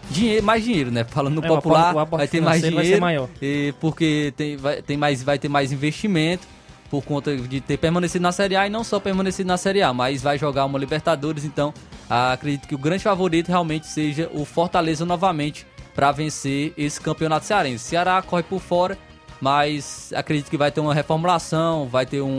[0.10, 1.04] dinheiro, mais dinheiro, né?
[1.04, 3.30] Falando no É, popular, vai ter mais vai dinheiro, maior.
[3.42, 6.48] e porque tem, vai, tem mais, vai ter mais investimento
[6.90, 9.92] por conta de ter permanecido na Série A e não só permanecido na Série A,
[9.94, 11.74] mas vai jogar uma Libertadores, então
[12.08, 17.84] acredito que o grande favorito realmente seja o Fortaleza novamente para vencer esse campeonato cearense.
[17.84, 18.98] Ceará corre por fora,
[19.44, 22.30] mas acredito que vai ter uma reformulação, vai ter um,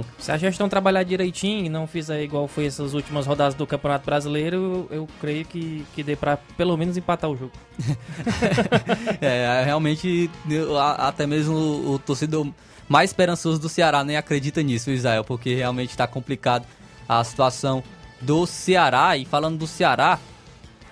[0.00, 3.64] um Se a gestão trabalhar direitinho e não fizer igual foi essas últimas rodadas do
[3.68, 7.52] Campeonato Brasileiro, eu, eu creio que, que dê pra pelo menos empatar o jogo.
[9.20, 12.48] É, realmente, eu- até mesmo o, o torcedor
[12.88, 16.66] mais esperançoso do Ceará nem acredita nisso, Israel, porque realmente está complicado
[17.08, 17.80] a situação
[18.20, 19.16] do Ceará.
[19.16, 20.18] E falando do Ceará,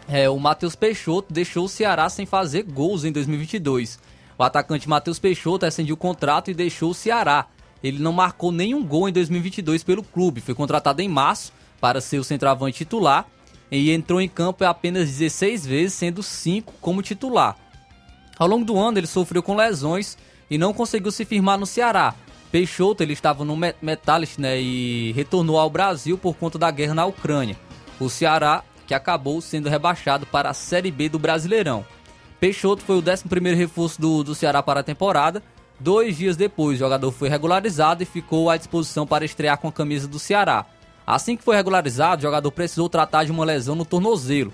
[0.08, 3.98] é, o Matheus Peixoto deixou o Ceará sem fazer gols em 2022.
[4.38, 7.46] O atacante Matheus Peixoto rescindiu o contrato e deixou o Ceará.
[7.82, 10.40] Ele não marcou nenhum gol em 2022 pelo clube.
[10.40, 13.26] Foi contratado em março para ser o centroavante titular
[13.70, 17.56] e entrou em campo apenas 16 vezes, sendo 5 como titular.
[18.38, 20.16] Ao longo do ano ele sofreu com lesões
[20.48, 22.14] e não conseguiu se firmar no Ceará.
[22.52, 27.04] Peixoto ele estava no Metalist né, e retornou ao Brasil por conta da guerra na
[27.04, 27.58] Ucrânia.
[27.98, 31.84] O Ceará que acabou sendo rebaixado para a Série B do Brasileirão.
[32.40, 35.42] Peixoto foi o 11 reforço do, do Ceará para a temporada.
[35.80, 39.72] Dois dias depois, o jogador foi regularizado e ficou à disposição para estrear com a
[39.72, 40.64] camisa do Ceará.
[41.04, 44.52] Assim que foi regularizado, o jogador precisou tratar de uma lesão no tornozelo.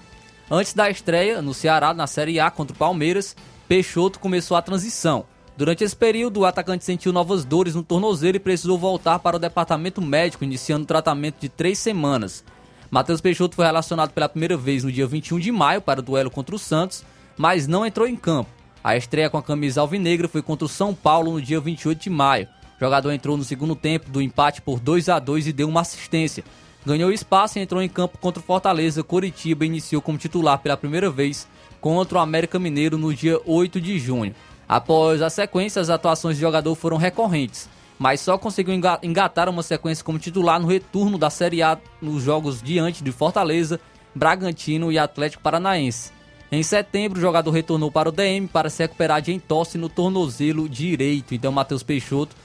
[0.51, 3.37] Antes da estreia no Ceará na Série A contra o Palmeiras,
[3.69, 5.27] Peixoto começou a transição.
[5.57, 9.39] Durante esse período, o atacante sentiu novas dores no tornozelo e precisou voltar para o
[9.39, 12.45] departamento médico, iniciando o tratamento de três semanas.
[12.91, 16.31] Matheus Peixoto foi relacionado pela primeira vez no dia 21 de maio para o duelo
[16.31, 17.05] contra o Santos,
[17.37, 18.51] mas não entrou em campo.
[18.83, 22.11] A estreia com a camisa alvinegra foi contra o São Paulo no dia 28 de
[22.11, 22.49] maio.
[22.77, 25.81] O jogador entrou no segundo tempo do empate por 2 a 2 e deu uma
[25.81, 26.45] assistência.
[26.85, 29.03] Ganhou espaço e entrou em campo contra o Fortaleza.
[29.03, 31.49] Coritiba iniciou como titular pela primeira vez
[31.81, 34.35] contra o América Mineiro no dia 8 de junho.
[34.69, 37.69] Após a sequência, as atuações do jogador foram recorrentes
[37.99, 42.63] mas só conseguiu engatar uma sequência como titular no retorno da Série A nos jogos
[42.63, 43.81] diante de Fortaleza,
[44.15, 46.13] Bragantino e Atlético Paranaense.
[46.55, 50.69] Em setembro, o jogador retornou para o DM para se recuperar de entorse no tornozelo
[50.69, 51.35] direito.
[51.35, 52.37] Então, Matheus Peixoto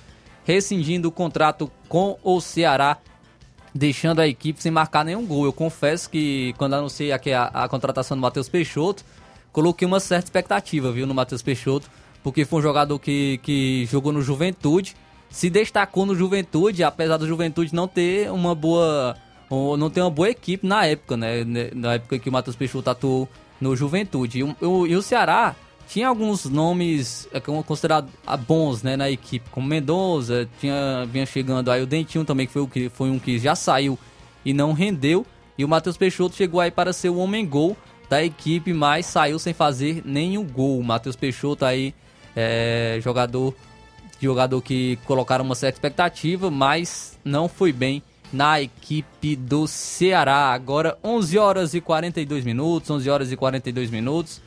[0.44, 2.98] rescindindo o contrato com o Ceará,
[3.74, 5.46] deixando a equipe sem marcar nenhum gol.
[5.46, 9.06] Eu confesso que quando anunciei aqui a, a contratação do Matheus Peixoto,
[9.52, 11.88] coloquei uma certa expectativa, viu, no Matheus Peixoto,
[12.24, 14.96] porque foi um jogador que, que jogou no Juventude,
[15.30, 19.16] se destacou no Juventude, apesar do Juventude não ter uma boa
[19.78, 21.44] não ter uma boa equipe na época, né?
[21.76, 23.30] Na época que o Matheus Peixoto atuou
[23.60, 24.40] no Juventude.
[24.40, 25.56] E o, e o Ceará
[25.88, 31.72] tinha alguns nomes é, considerados ah, bons né, na equipe, como Mendonça, tinha, vinha chegando
[31.72, 33.98] aí o Dentinho também, que foi, o que foi um que já saiu
[34.46, 35.26] e não rendeu.
[35.58, 37.76] E o Matheus Peixoto chegou aí para ser o homem gol
[38.08, 40.80] da equipe, mas saiu sem fazer nenhum gol.
[40.80, 41.94] O Matheus Peixoto aí,
[42.36, 43.54] é, jogador
[44.22, 50.52] jogador que colocaram uma certa expectativa, mas não foi bem na equipe do Ceará.
[50.52, 54.42] Agora 11 horas e 42 minutos, 11 horas e 42 minutos.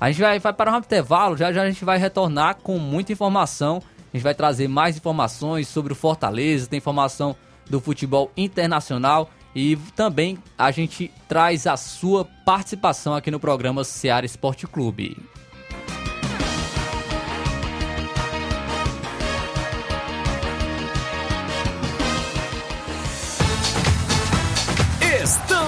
[0.00, 3.12] A gente vai, vai para um intervalo, já já a gente vai retornar com muita
[3.12, 3.82] informação.
[4.12, 7.36] A gente vai trazer mais informações sobre o Fortaleza, tem informação
[7.68, 14.24] do futebol internacional e também a gente traz a sua participação aqui no programa Ceará
[14.24, 15.16] Esporte Clube.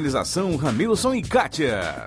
[0.00, 2.06] Organização Ramilson e Kátia.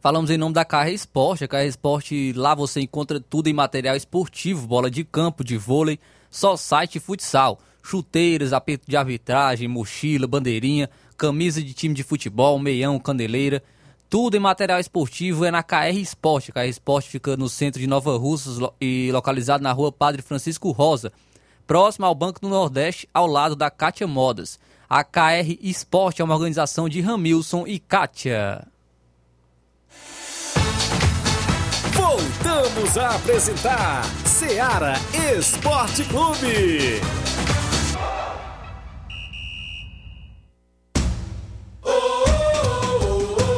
[0.00, 1.44] Falamos em nome da Carre Esporte.
[1.44, 5.98] A Carre Esporte, lá você encontra tudo em material esportivo, bola de campo, de vôlei,
[6.30, 10.88] só site futsal, chuteiras, aperto de arbitragem, mochila, bandeirinha,
[11.18, 13.62] camisa de time de futebol, meião, candeleira.
[14.08, 16.50] Tudo em material esportivo é na KR Esporte.
[16.50, 20.70] A KR Esporte fica no centro de Nova Russas e localizado na rua Padre Francisco
[20.70, 21.12] Rosa,
[21.66, 24.58] próximo ao Banco do Nordeste, ao lado da Kátia Modas.
[24.90, 28.66] A KR Esporte é uma organização de Ramilson e Kátia.
[31.92, 34.94] Voltamos a apresentar Seara
[35.36, 37.02] Esporte Clube.
[41.82, 43.48] Oh, oh,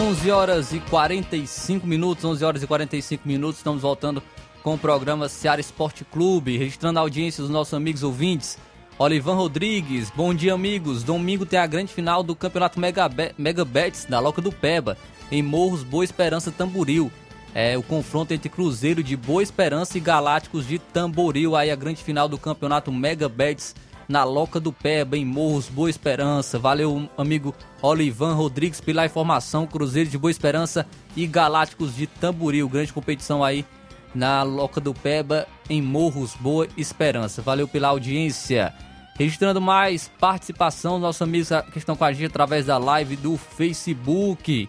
[0.00, 4.22] 11 horas e 45 minutos, 11 horas e 45 minutos, estamos voltando
[4.62, 8.56] com o programa Seara Esporte Clube, registrando a audiência dos nossos amigos ouvintes.
[8.98, 11.02] Olivan Rodrigues, bom dia amigos.
[11.02, 14.96] Domingo tem a grande final do Campeonato Mega, Be- Mega Bets da Loca do Peba,
[15.30, 17.12] em Morros Boa Esperança Tamboril.
[17.54, 22.02] É o confronto entre Cruzeiro de Boa Esperança e Galácticos de Tamboril, aí a grande
[22.02, 23.74] final do Campeonato Mega Bets
[24.10, 26.58] na Loca do Peba, em Morros Boa Esperança.
[26.58, 29.68] Valeu, amigo Olivan Rodrigues, pela informação.
[29.68, 30.84] Cruzeiro de Boa Esperança
[31.14, 32.68] e Galácticos de Tamboril.
[32.68, 33.64] Grande competição aí
[34.12, 37.40] na Loca do Peba, em Morros Boa Esperança.
[37.40, 38.74] Valeu pela audiência.
[39.16, 44.68] Registrando mais participação nossos amigos que estão com a gente através da live do Facebook.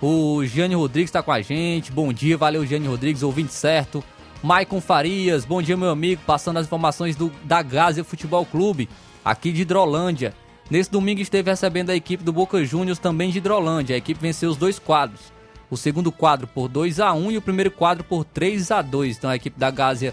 [0.00, 1.92] O Gianni Rodrigues está com a gente.
[1.92, 4.02] Bom dia, valeu, Gianni Rodrigues, ouvinte certo.
[4.42, 6.20] Maicon Farias, bom dia, meu amigo.
[6.26, 8.88] Passando as informações do, da Gásia Futebol Clube,
[9.24, 10.34] aqui de Hidrolândia.
[10.68, 13.94] Nesse domingo esteve recebendo a equipe do Boca Juniors, também de Hidrolândia.
[13.94, 15.32] A equipe venceu os dois quadros.
[15.70, 19.16] O segundo quadro por 2 a 1 e o primeiro quadro por 3 a 2
[19.16, 20.12] Então a equipe da Gásia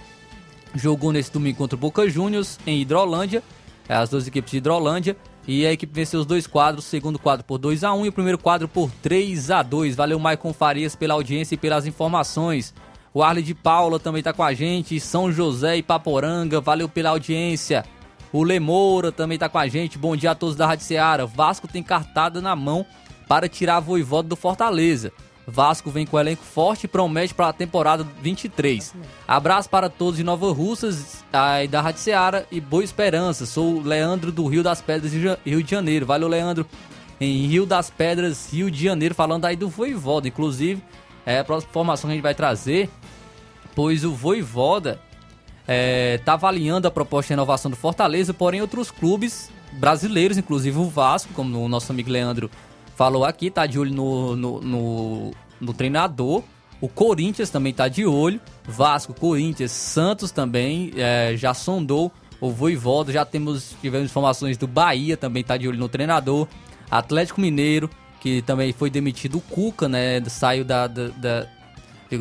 [0.76, 3.42] jogou nesse domingo contra o Boca Juniors em Hidrolândia.
[3.88, 5.18] É, as duas equipes de Hidrolândia.
[5.48, 8.10] E a equipe venceu os dois quadros, o segundo quadro por 2 a 1 e
[8.10, 12.76] o primeiro quadro por 3 a 2 Valeu, Maicon Farias, pela audiência e pelas informações.
[13.14, 15.00] O Arley de Paula também tá com a gente.
[15.00, 17.84] São José e Paporanga, valeu pela audiência.
[18.32, 19.98] O Lemoura também tá com a gente.
[19.98, 21.26] Bom dia a todos da Rádio Ceará.
[21.26, 22.86] Vasco tem cartada na mão
[23.28, 25.12] para tirar a voivoda do Fortaleza.
[25.48, 28.94] Vasco vem com elenco forte e promete para a temporada 23.
[29.28, 33.48] Abraço para todos de Nova Russas, da Rádio Ceará e Boa Esperança.
[33.48, 35.12] Sou o Leandro do Rio das Pedras,
[35.44, 36.06] Rio de Janeiro.
[36.06, 36.68] Valeu, Leandro.
[37.20, 40.28] Em Rio das Pedras, Rio de Janeiro, falando aí do Voivoda.
[40.28, 40.84] Inclusive,
[41.30, 42.90] é a próxima informação que a gente vai trazer,
[43.76, 45.00] pois o Voivoda
[46.16, 51.32] está avaliando a proposta de renovação do Fortaleza, porém outros clubes brasileiros, inclusive o Vasco,
[51.34, 52.50] como o nosso amigo Leandro
[52.96, 56.44] falou aqui, tá de olho no, no, no, no treinador.
[56.82, 58.42] O Corinthians também tá de olho.
[58.66, 62.12] Vasco, Corinthians, Santos também é, já sondou
[62.42, 63.12] o Voivoda.
[63.12, 66.48] Já temos tivemos informações do Bahia também tá de olho no treinador.
[66.90, 70.22] Atlético Mineiro, que também foi demitido o Cuca, né?
[70.28, 71.48] Saiu da, da, da-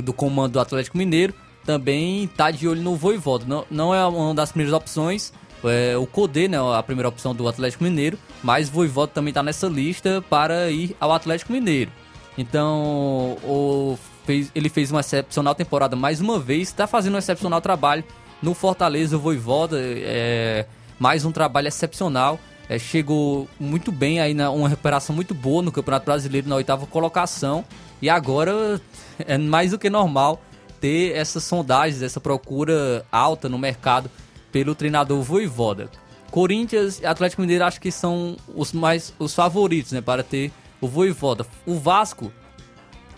[0.03, 1.35] do comando do Atlético Mineiro.
[1.65, 3.45] Também tá de olho no Voivoda.
[3.47, 5.33] Não, não é uma das primeiras opções.
[5.65, 6.57] É, o Codê, né?
[6.77, 8.19] A primeira opção do Atlético Mineiro.
[8.43, 11.91] Mas Voivoda também tá nessa lista para ir ao Atlético Mineiro.
[12.37, 17.61] Então, o, fez- ele fez uma excepcional temporada mais uma vez, está fazendo um excepcional
[17.61, 18.05] trabalho
[18.41, 20.65] no Fortaleza, o Voivoda, é,
[21.01, 22.39] mais um trabalho excepcional,
[22.69, 26.87] é, chegou muito bem aí, na, uma recuperação muito boa no Campeonato Brasileiro na oitava
[26.87, 27.65] colocação,
[28.03, 28.81] e agora
[29.27, 30.43] é mais do que normal
[30.81, 34.11] ter essas sondagens, essa procura alta no mercado
[34.53, 35.91] pelo treinador Voivoda.
[36.31, 40.87] Corinthians e Atlético Mineiro acho que são os mais os favoritos, né, para ter o
[40.87, 41.47] Voivoda.
[41.67, 42.31] O Vasco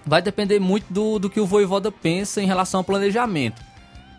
[0.06, 3.60] vai depender muito do, do que o Voivoda pensa em relação ao planejamento.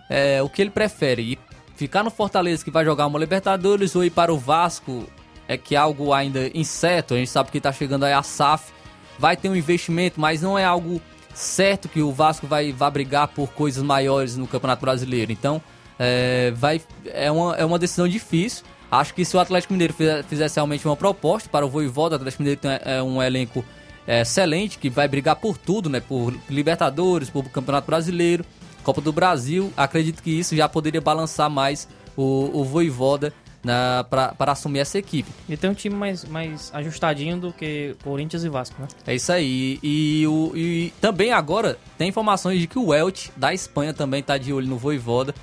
[0.10, 1.40] É, o que ele prefere,
[1.76, 5.08] ficar no Fortaleza que vai jogar uma Libertadores ou ir para o Vasco,
[5.52, 8.72] é que algo ainda incerto, a gente sabe que está chegando aí a SAF,
[9.20, 11.02] vai ter um investimento, mas não é algo
[11.34, 15.30] certo que o Vasco vai, vai brigar por coisas maiores no Campeonato Brasileiro.
[15.30, 15.62] Então,
[16.00, 18.64] é, vai, é, uma, é uma decisão difícil.
[18.90, 19.94] Acho que se o Atlético Mineiro
[20.26, 23.64] fizesse realmente uma proposta para o Voivoda, o Atlético Mineiro tem é, um elenco
[24.08, 26.00] é, excelente, que vai brigar por tudo, né?
[26.00, 28.46] Por Libertadores, por Campeonato Brasileiro,
[28.84, 29.72] Copa do Brasil.
[29.76, 33.34] Acredito que isso já poderia balançar mais o, o Voivoda
[33.64, 35.30] na, pra- para assumir essa equipe.
[35.48, 38.88] E tem um time mais, mais ajustadinho do que Corinthians e Vasco, né?
[39.06, 39.80] É isso aí.
[39.84, 44.38] E, o, e também agora tem informações de que o Elche da Espanha também está
[44.38, 45.34] de olho no Voivoda,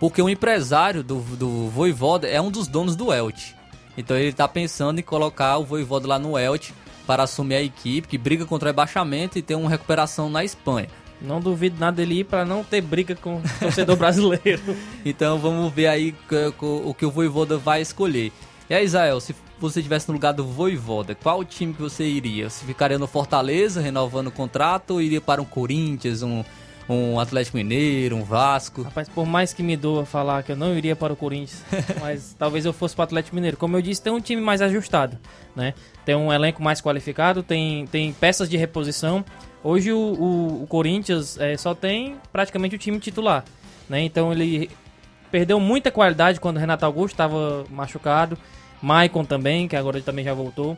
[0.00, 3.54] porque o empresário do, do Voivoda é um dos donos do Elche.
[3.96, 6.72] Então ele está pensando em colocar o Voivoda lá no Elche
[7.06, 10.88] para assumir a equipe que briga contra o rebaixamento e ter uma recuperação na Espanha.
[11.20, 14.62] Não duvido nada dele ir pra não ter briga com o torcedor brasileiro.
[15.04, 16.14] Então vamos ver aí
[16.60, 18.32] o que o Voivoda vai escolher.
[18.70, 22.48] E aí, Israel, se você estivesse no lugar do Voivoda, qual time que você iria?
[22.48, 26.44] Você ficaria no Fortaleza, renovando o contrato, ou iria para um Corinthians, um,
[26.88, 28.82] um Atlético Mineiro, um Vasco?
[28.82, 31.62] Rapaz, por mais que me doa falar que eu não iria para o Corinthians,
[32.00, 33.56] mas talvez eu fosse para o Atlético Mineiro.
[33.56, 35.18] Como eu disse, tem um time mais ajustado,
[35.56, 35.74] né?
[36.04, 39.24] Tem um elenco mais qualificado, tem, tem peças de reposição.
[39.62, 43.44] Hoje o, o, o Corinthians eh, só tem praticamente o time titular,
[43.88, 44.00] né?
[44.02, 44.70] Então ele
[45.30, 48.38] perdeu muita qualidade quando o Renato Augusto estava machucado.
[48.80, 50.76] Maicon também, que agora ele também já voltou.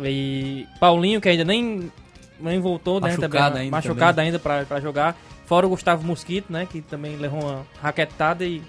[0.00, 1.90] E Paulinho, que ainda nem,
[2.38, 3.08] nem voltou, né?
[3.08, 4.26] Machucado Também, ainda machucado também.
[4.26, 5.16] ainda para jogar.
[5.50, 6.64] Fora o Gustavo Mosquito, né?
[6.70, 8.62] Que também levou uma raquetada e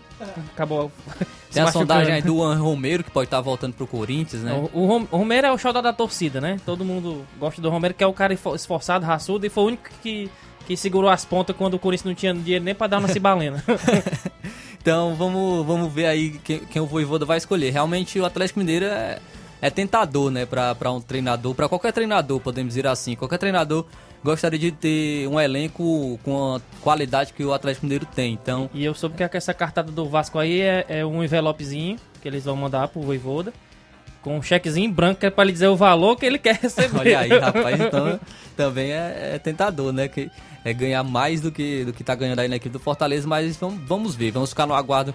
[0.52, 0.92] acabou.
[1.48, 4.52] se Tem a sondagem aí do Juan Romero, que pode estar voltando pro Corinthians, né?
[4.74, 6.60] O, o Rom- o Romero é o xodó da torcida, né?
[6.66, 9.68] Todo mundo gosta do Romero, que é o cara esfor- esforçado, raçudo, e foi o
[9.68, 10.28] único que,
[10.66, 13.64] que segurou as pontas quando o Corinthians não tinha dinheiro nem pra dar uma cibalena.
[14.82, 17.70] Então vamos, vamos ver aí quem, quem o Voivoda vai escolher.
[17.72, 19.20] Realmente o Atlético Mineiro é,
[19.62, 23.16] é tentador, né, pra um treinador, pra qualquer treinador, podemos dizer assim.
[23.16, 23.86] Qualquer treinador
[24.24, 28.34] gostaria de ter um elenco com a qualidade que o Atlético Mineiro tem.
[28.34, 32.28] Então, e eu soube que essa cartada do Vasco aí é, é um envelopezinho que
[32.28, 33.54] eles vão mandar pro Voivoda.
[34.22, 36.96] Com um chequezinho branco que é pra ele dizer o valor que ele quer receber.
[36.96, 38.20] olha aí, rapaz, então
[38.56, 40.08] também é, é tentador, né?
[40.08, 40.30] Que
[40.64, 43.58] é ganhar mais do que, do que tá ganhando aí na equipe do Fortaleza, mas
[43.58, 45.14] vamos, vamos ver, vamos ficar no aguardo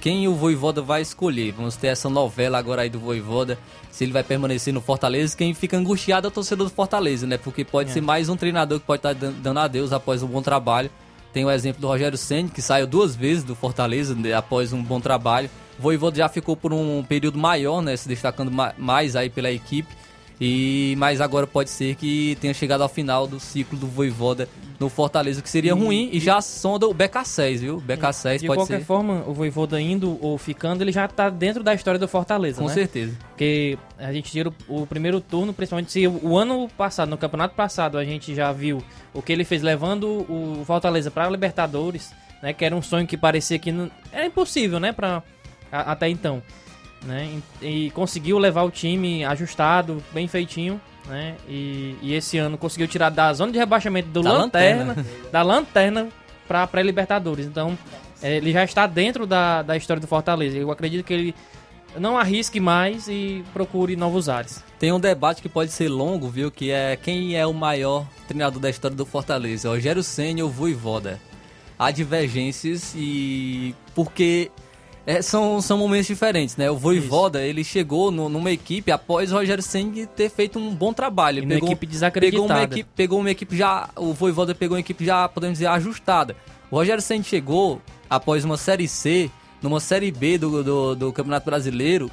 [0.00, 1.52] quem o Voivoda vai escolher.
[1.52, 3.58] Vamos ter essa novela agora aí do Voivoda,
[3.90, 5.36] se ele vai permanecer no Fortaleza.
[5.36, 7.36] Quem fica angustiado é o torcedor do Fortaleza, né?
[7.36, 7.92] Porque pode É.
[7.94, 10.90] ser mais um treinador que pode estar dando adeus após um bom trabalho.
[11.32, 14.82] Tem o exemplo do Rogério Senni, que saiu duas vezes do Fortaleza né, após um
[14.82, 15.50] bom trabalho.
[15.78, 17.96] O Voivoda já ficou por um período maior, né?
[17.96, 19.92] Se destacando ma- mais aí pela equipe.
[20.40, 24.88] E mas agora pode ser que tenha chegado ao final do ciclo do Voivoda no
[24.88, 26.08] Fortaleza, que seria ruim.
[26.12, 27.82] E já sonda o BK6, viu?
[27.82, 28.84] BK6 De pode qualquer ser.
[28.84, 32.68] forma, o Voivoda indo ou ficando, ele já tá dentro da história do Fortaleza, Com
[32.68, 32.74] né?
[32.74, 33.16] certeza.
[33.30, 37.18] Porque a gente tira o, o primeiro turno, principalmente se o, o ano passado, no
[37.18, 38.80] campeonato passado, a gente já viu
[39.12, 42.52] o que ele fez levando o Fortaleza para Libertadores, né?
[42.52, 44.92] Que era um sonho que parecia que não, era impossível, né?
[44.92, 45.20] Pra,
[45.72, 46.40] a- até então,
[47.04, 47.40] né?
[47.62, 51.36] E, e conseguiu levar o time ajustado, bem feitinho, né?
[51.48, 55.10] E, e esse ano conseguiu tirar da zona de rebaixamento do Da lanterna, lanterna.
[55.32, 56.08] da lanterna
[56.46, 57.46] para pré-Libertadores.
[57.46, 57.76] Então,
[58.22, 60.56] é, ele já está dentro da, da história do Fortaleza.
[60.56, 61.34] Eu acredito que ele
[61.98, 64.62] não arrisque mais e procure novos ares.
[64.78, 66.50] Tem um debate que pode ser longo, viu?
[66.50, 71.18] Que é quem é o maior treinador da história do Fortaleza, Rogério Senna ou Voivoda.
[71.78, 74.50] Há divergências e porque
[75.10, 76.70] é, são, são momentos diferentes, né?
[76.70, 80.92] O Voivoda, ele chegou no- numa equipe após o Rogério Senna ter feito um bom
[80.92, 81.38] trabalho.
[81.38, 82.44] Ele E uma equipe pegou desacreditada.
[82.54, 86.36] uma equipe, pegou uma equipe já, o Voivoda pegou uma equipe já, podemos dizer, ajustada.
[86.70, 87.80] O Rogério Senna chegou
[88.10, 89.30] após uma Série C,
[89.62, 92.10] numa Série B do, do, do Campeonato Brasileiro,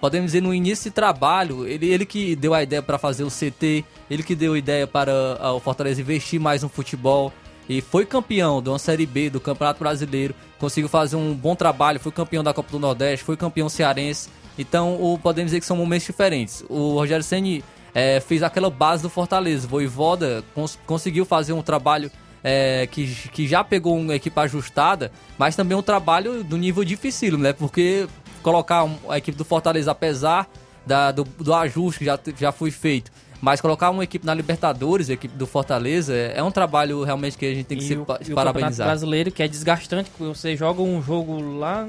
[0.00, 3.28] podemos dizer, no início de trabalho, ele, ele que deu a ideia para fazer o
[3.30, 7.32] CT, ele que deu a ideia para ah, o Fortaleza investir mais no futebol
[7.68, 11.98] e foi campeão de uma Série B do Campeonato Brasileiro, conseguiu fazer um bom trabalho,
[12.00, 14.28] foi campeão da Copa do Nordeste, foi campeão cearense.
[14.58, 16.64] Então, o, podemos dizer que são momentos diferentes.
[16.68, 22.10] O Rogério Ceni eh, fez aquela base do Fortaleza, Voivoda cons conseguiu fazer um trabalho
[22.44, 27.38] é, que, que já pegou uma equipe ajustada, mas também um trabalho do nível difícil,
[27.38, 27.52] né?
[27.52, 28.06] Porque
[28.42, 30.48] colocar a equipe do Fortaleza, apesar
[30.84, 35.10] da- do, do ajuste que já, já foi feito, mas colocar uma equipe na Libertadores,
[35.10, 37.88] a equipe do Fortaleza, é, é um trabalho realmente que a gente tem que E
[37.88, 38.86] ser o, pa- e o parabenizar.
[38.86, 41.86] Brasileiro, que é desgastante, você joga um jogo lá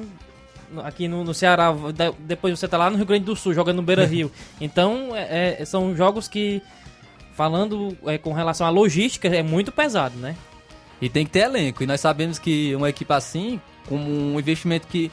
[0.83, 3.75] aqui no, no Ceará, de- depois você tá lá no Rio Grande do Sul, jogando
[3.77, 4.31] no Beira Rio.
[4.59, 6.59] então, é- é- são jogos que,
[7.35, 10.35] falando é, com relação à logística, é muito pesado, né?
[11.01, 11.83] E tem que ter elenco.
[11.83, 15.11] E nós sabemos que uma equipe assim, com um investimento que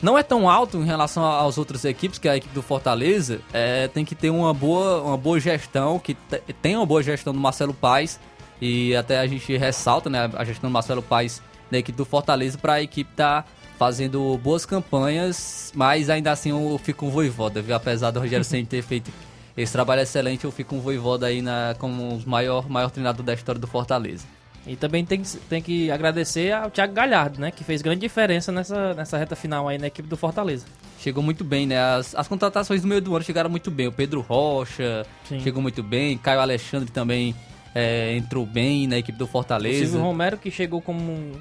[0.00, 3.40] não é tão alto em relação às outras equipes, que é a equipe do Fortaleza,
[3.52, 7.32] é, tem que ter uma boa, uma boa gestão, que te- tem uma boa gestão
[7.32, 8.18] do Marcelo Paes.
[8.60, 11.40] E até a gente ressalta né, a gestão do Marcelo Paes
[11.70, 13.46] da equipe do Fortaleza para a equipe estar
[13.78, 17.76] fazendo boas campanhas, mas ainda assim eu fico com o Voivoda, viu?
[17.76, 19.12] Apesar do Rogério Senna ter feito
[19.56, 23.24] esse trabalho excelente, eu fico com o Voivoda aí na, como o maior, maior treinador
[23.24, 24.24] da história do Fortaleza.
[24.68, 27.50] E também tem, que- tem que agradecer ao Thiago Galhardo, né?
[27.50, 30.66] Que fez grande diferença nessa, nessa reta final aí na equipe do Fortaleza.
[31.00, 31.78] Chegou muito bem, né?
[31.80, 33.86] As, as contratações do meio do ano chegaram muito bem.
[33.86, 35.40] O Pedro Rocha Sim.
[35.40, 36.18] chegou muito bem.
[36.18, 37.34] Caio Alexandre também
[37.74, 39.78] é, entrou bem na equipe do O Fortaleza.
[39.86, 41.32] Silvio Romero, que chegou como um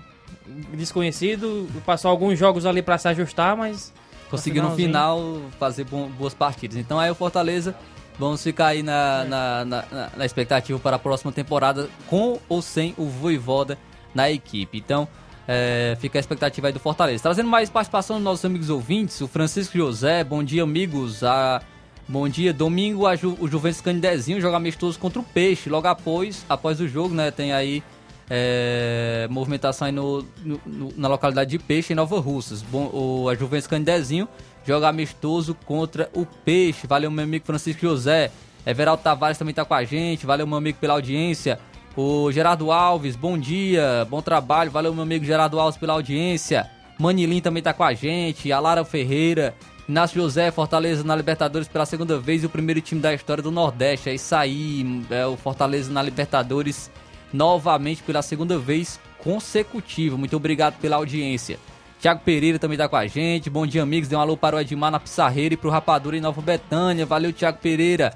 [0.75, 3.93] desconhecido, passou alguns jogos ali pra se ajustar, mas.
[4.29, 6.77] Conseguiu no final fazer boas partidas.
[6.77, 7.73] Então aí o Fortaleza,
[8.19, 9.85] vamos ficar aí na, na, na,
[10.17, 13.77] na- expectativa para a próxima temporada, com ou sem o Voivoda
[14.15, 14.77] na equipe.
[14.77, 15.07] Então
[15.47, 17.23] é, fica a expectativa aí do Fortaleza.
[17.23, 21.23] Trazendo mais participação dos nossos amigos ouvintes, o Francisco José, bom dia amigos.
[21.23, 21.61] A,
[22.07, 25.69] bom dia, domingo a Ju, o Juventus Candidezinho joga amistoso contra o Peixe.
[25.69, 27.83] Logo após, após o jogo, né, tem aí
[28.29, 32.61] é, movimentação aí no, no- no- na localidade de Peixe, em Nova Russas.
[32.61, 34.27] Bom, o, a Juventus Candidezinho
[34.67, 36.85] joga amistoso contra o Peixe.
[36.85, 38.29] Valeu, meu amigo Francisco José.
[38.65, 40.25] Everaldo Tavares também tá com a gente.
[40.25, 41.57] Valeu, meu amigo, pela audiência.
[41.95, 44.69] O Gerardo Alves, bom dia, bom trabalho.
[44.69, 46.69] Valeu, meu amigo Gerardo Alves, pela audiência.
[46.99, 48.51] Manilim também tá com a gente.
[48.51, 49.55] A Lara Ferreira.
[49.87, 53.49] Inácio José, Fortaleza na Libertadores pela segunda vez e o primeiro time da história do
[53.49, 54.09] Nordeste.
[54.09, 56.91] É isso aí, é o Fortaleza na Libertadores
[57.31, 60.17] novamente pela segunda vez consecutiva.
[60.17, 61.57] Muito obrigado pela audiência.
[61.99, 63.49] Tiago Pereira também tá com a gente.
[63.49, 64.07] Bom dia, amigos.
[64.07, 67.05] Dê um alô para o Edmar na Pissarreira e pro Rapadura em Nova Betânia.
[67.05, 68.13] Valeu, Tiago Pereira.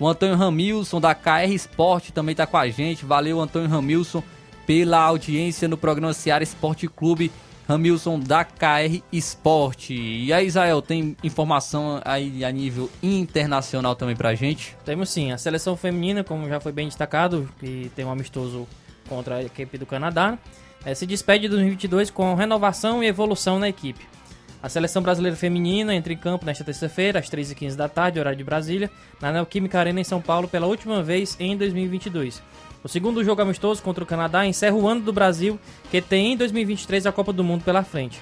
[0.00, 3.04] O Antônio Ramilson da KR Sport também tá com a gente.
[3.04, 4.22] Valeu, Antônio Ramilson,
[4.66, 7.30] pela audiência no programa Seara Esporte Clube.
[7.68, 9.90] Ramilson da KR Sport.
[9.90, 14.74] E aí, Israel, tem informação aí a nível internacional também pra gente?
[14.86, 18.66] Temos sim, a seleção feminina, como já foi bem destacado, que tem um amistoso
[19.06, 20.38] contra a equipe do Canadá,
[20.84, 24.06] eh, se despede de 2022 com renovação e evolução na equipe.
[24.60, 28.44] A seleção brasileira feminina entra em campo nesta terça-feira, às 3h15 da tarde, horário de
[28.44, 32.42] Brasília, na Neoquímica Arena em São Paulo pela última vez em 2022.
[32.82, 35.60] O segundo jogo amistoso contra o Canadá encerra o ano do Brasil,
[35.90, 38.20] que tem em 2023 a Copa do Mundo pela frente.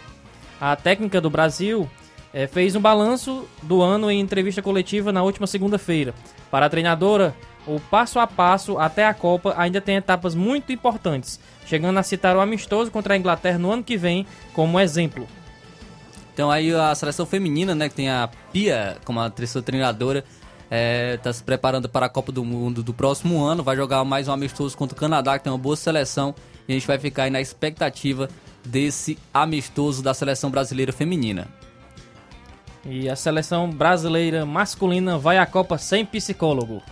[0.61, 1.89] A técnica do Brasil
[2.35, 6.15] eh, fez um balanço do ano em entrevista coletiva na última segunda-feira.
[6.51, 7.35] Para a treinadora,
[7.67, 12.37] o passo a passo até a Copa ainda tem etapas muito importantes, chegando a citar
[12.37, 15.27] o amistoso contra a Inglaterra no ano que vem como exemplo.
[16.33, 20.25] Então aí a seleção feminina, né, que tem a Pia como a terceira treinadora,
[20.71, 24.29] é, tá se preparando para a Copa do Mundo do próximo ano, vai jogar mais
[24.29, 26.35] um amistoso contra o Canadá, que tem uma boa seleção,
[26.69, 28.29] e a gente vai ficar aí na expectativa
[28.65, 31.49] desse amistoso da seleção brasileira feminina.
[32.85, 36.83] E a seleção brasileira masculina vai à Copa sem psicólogo.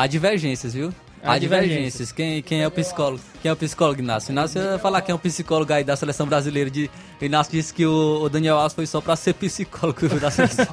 [0.00, 0.94] Há divergências, viu?
[1.22, 2.10] Há Há divergências.
[2.10, 3.20] Quem, quem é o psicólogo?
[3.42, 4.32] Quem é o psicólogo, Inácio?
[4.32, 6.70] Inácio ia falar quem é o psicólogo aí da seleção brasileira.
[6.70, 6.90] De...
[7.20, 10.64] O Inácio disse que o, o Daniel Alves foi só pra ser psicólogo da seleção,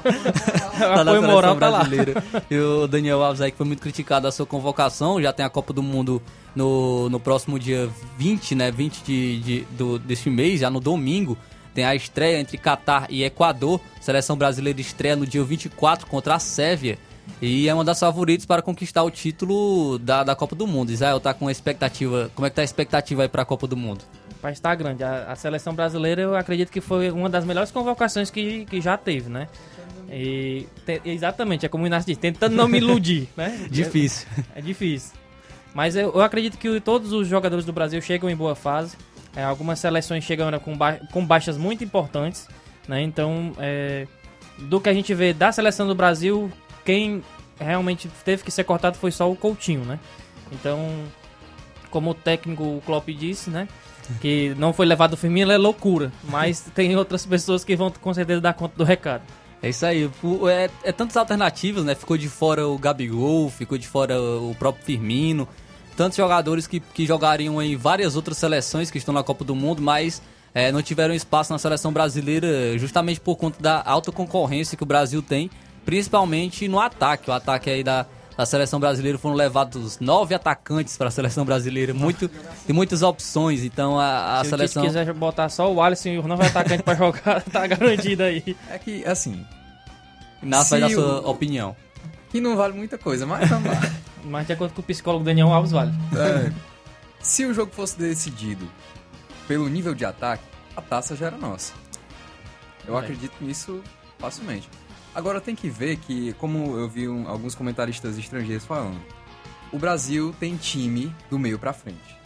[0.80, 1.80] da tá lá.
[1.84, 2.24] brasileira.
[2.50, 5.20] E o Daniel Alves aí que foi muito criticado a sua convocação.
[5.20, 6.22] Já tem a Copa do Mundo
[6.56, 8.70] no, no próximo dia 20, né?
[8.70, 11.36] 20 de, de, do, deste mês, já no domingo.
[11.74, 13.78] Tem a estreia entre Catar e Equador.
[14.00, 16.98] Seleção brasileira estreia no dia 24 contra a Sérvia.
[17.40, 20.90] E é uma das favoritas para conquistar o título da, da Copa do Mundo.
[20.90, 22.30] Israel tá com expectativa.
[22.34, 24.04] Como é que tá a expectativa aí para a Copa do Mundo?
[24.42, 25.04] Vai estar grande.
[25.04, 28.96] A, a seleção brasileira eu acredito que foi uma das melhores convocações que, que já
[28.96, 29.46] teve, né?
[30.10, 33.66] E te- exatamente, é como o Inácio disse, tentando não me iludir, né?
[33.70, 34.26] Difícil.
[34.54, 35.12] É, é difícil.
[35.74, 38.96] Mas eu, eu acredito que todos os jogadores do Brasil chegam em boa fase.
[39.36, 42.48] É, algumas seleções chegam com, ba- com baixas muito importantes,
[42.88, 43.02] né?
[43.02, 44.06] Então, é,
[44.58, 46.50] do que a gente vê da seleção do Brasil,
[46.88, 47.22] quem
[47.60, 50.00] realmente teve que ser cortado foi só o Coutinho, né?
[50.50, 50.88] Então,
[51.90, 53.68] como o técnico Klopp disse, né?
[54.22, 58.14] Que não foi levado o Firmino é loucura, mas tem outras pessoas que vão com
[58.14, 59.22] certeza dar conta do recado.
[59.62, 60.10] É isso aí.
[60.50, 61.94] É, é tantas alternativas, né?
[61.94, 65.46] Ficou de fora o Gabigol, ficou de fora o próprio Firmino.
[65.94, 69.82] Tantos jogadores que, que jogariam em várias outras seleções que estão na Copa do Mundo,
[69.82, 70.22] mas
[70.54, 74.86] é, não tiveram espaço na seleção brasileira justamente por conta da alta concorrência que o
[74.86, 75.50] Brasil tem,
[75.88, 77.30] principalmente no ataque.
[77.30, 78.04] O ataque aí da,
[78.36, 82.28] da seleção brasileira foram levados nove atacantes para a seleção brasileira, muito,
[82.66, 83.64] tem muitas opções.
[83.64, 84.82] Então a, a Se seleção.
[84.82, 88.54] Tite quiser botar só o Alisson e o novo atacante pra jogar, tá garantido aí.
[88.68, 89.42] É que, assim.
[90.42, 91.74] Inácio vai dar se sua o- opinião.
[92.30, 93.80] Que não vale muita coisa, mas vamos lá.
[94.24, 95.90] Mas de acordo com o psicólogo Daniel Alves, vale.
[96.14, 96.52] É,
[97.20, 98.68] se o jogo fosse decidido
[99.46, 100.42] pelo nível de ataque,
[100.76, 101.72] a taça já era nossa.
[102.86, 103.00] Eu É.
[103.00, 103.80] acredito nisso
[104.18, 104.68] facilmente.
[105.18, 109.00] Agora tem que ver que, como eu vi um- alguns comentaristas estrangeiros falando,
[109.72, 112.16] o Brasil tem time do meio pra frente.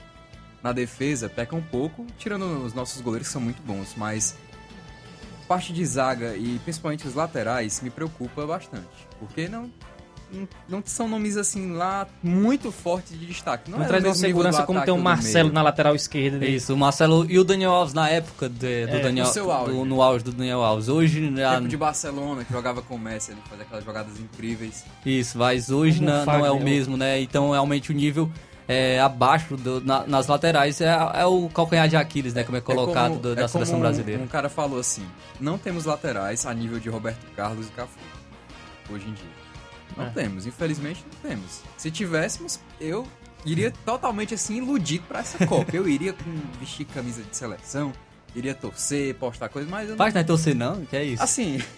[0.62, 4.36] Na defesa peca um pouco, tirando os nossos goleiros que são muito bons, mas
[5.48, 9.72] parte de zaga e principalmente os laterais me preocupa bastante, porque não
[10.32, 13.70] não, não são nomes assim lá muito fortes de destaque.
[13.70, 16.38] Não, Não é traz uma segurança como tem o Marcelo na lateral esquerda.
[16.38, 16.56] dele.
[16.56, 19.50] Isso, o Marcelo e o Daniel Alves na época de- do É, Daniel no seu
[19.52, 19.72] auge.
[19.72, 20.88] do- no auge do Daniel Alves.
[20.88, 24.84] Hoje já, Tempo de Barcelona, que jogava com o Messi, ele fazia aquelas jogadas incríveis.
[25.04, 27.20] isso, mas hoje Como não, é o mesmo, né?
[27.20, 28.30] Então realmente o nível
[28.68, 32.44] é abaixo do- na- nas laterais é, é o calcanhar de Aquiles, né?
[32.44, 34.22] Como é colocado como- do- é da seleção como um- brasileira.
[34.22, 35.04] Um cara falou assim:
[35.40, 37.98] não temos laterais a nível de Roberto Carlos e Cafu.
[38.90, 39.41] Hoje em dia.
[39.96, 40.10] Não É.
[40.10, 41.60] temos, infelizmente não temos.
[41.76, 43.06] Se tivéssemos, eu
[43.44, 45.74] iria totalmente assim iludido pra essa Copa.
[45.74, 46.30] Eu iria com
[46.60, 47.92] vestir camisa de seleção,
[48.34, 51.22] iria torcer, postar coisas, mas eu Faz não é torcer não, que é isso.
[51.22, 51.58] Assim,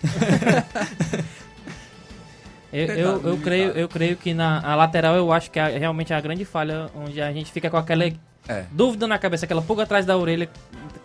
[2.72, 6.12] Eu, eu, eu, creio, eu creio que na a lateral eu acho que é realmente
[6.12, 8.64] a grande falha, onde a gente fica com aquela é.
[8.72, 10.50] dúvida na cabeça, aquela pulga atrás da orelha.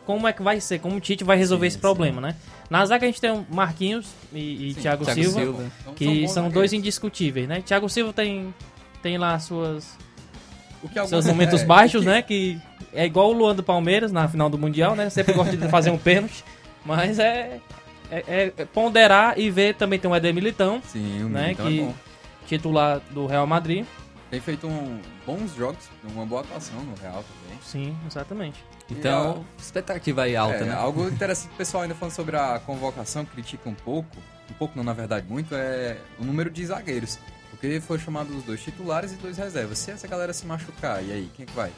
[0.10, 0.80] Como é que vai ser?
[0.80, 1.82] Como o Tite vai resolver Sim, esse sim.
[1.82, 2.36] problema, né?
[2.68, 5.72] Na zaga a gente tem o Marquinhos e, e Sim, Thiago, Thiago Silva, Silva.
[5.84, 7.62] São- que são são, dois indiscutíveis, né?
[7.62, 8.52] Thiago Silva tem,
[9.04, 9.96] tem lá suas,
[10.82, 12.22] O que alguns- seus momentos é, baixos, que- né?
[12.24, 12.60] Que
[12.92, 15.12] é igual o Luan do Palmeiras na final do Mundial, né?
[15.12, 16.44] Sempre gosta de fazer um pênalti,
[16.84, 17.60] mas é,
[18.10, 21.44] é, é ponderar e ver também tem o Éder Militão, Sim, o né?
[21.44, 21.94] Militão é que bom.
[22.48, 23.86] titular do Real Madrid.
[24.32, 27.60] Tem feito um, bons jogos, uma boa atuação no Real também.
[27.64, 28.58] Sim, exatamente.
[28.92, 30.74] Então, expectativa aí alta, é, né?
[30.74, 34.18] Algo interessante, o pessoal ainda falando sobre a convocação, critica um pouco,
[34.50, 37.20] um pouco não, na verdade, muito, é o número de zagueiros.
[37.52, 39.80] Porque foi chamado os dois titulares e dois reservas.
[39.80, 41.72] Se essa galera se machucar, e aí, quem é que vai?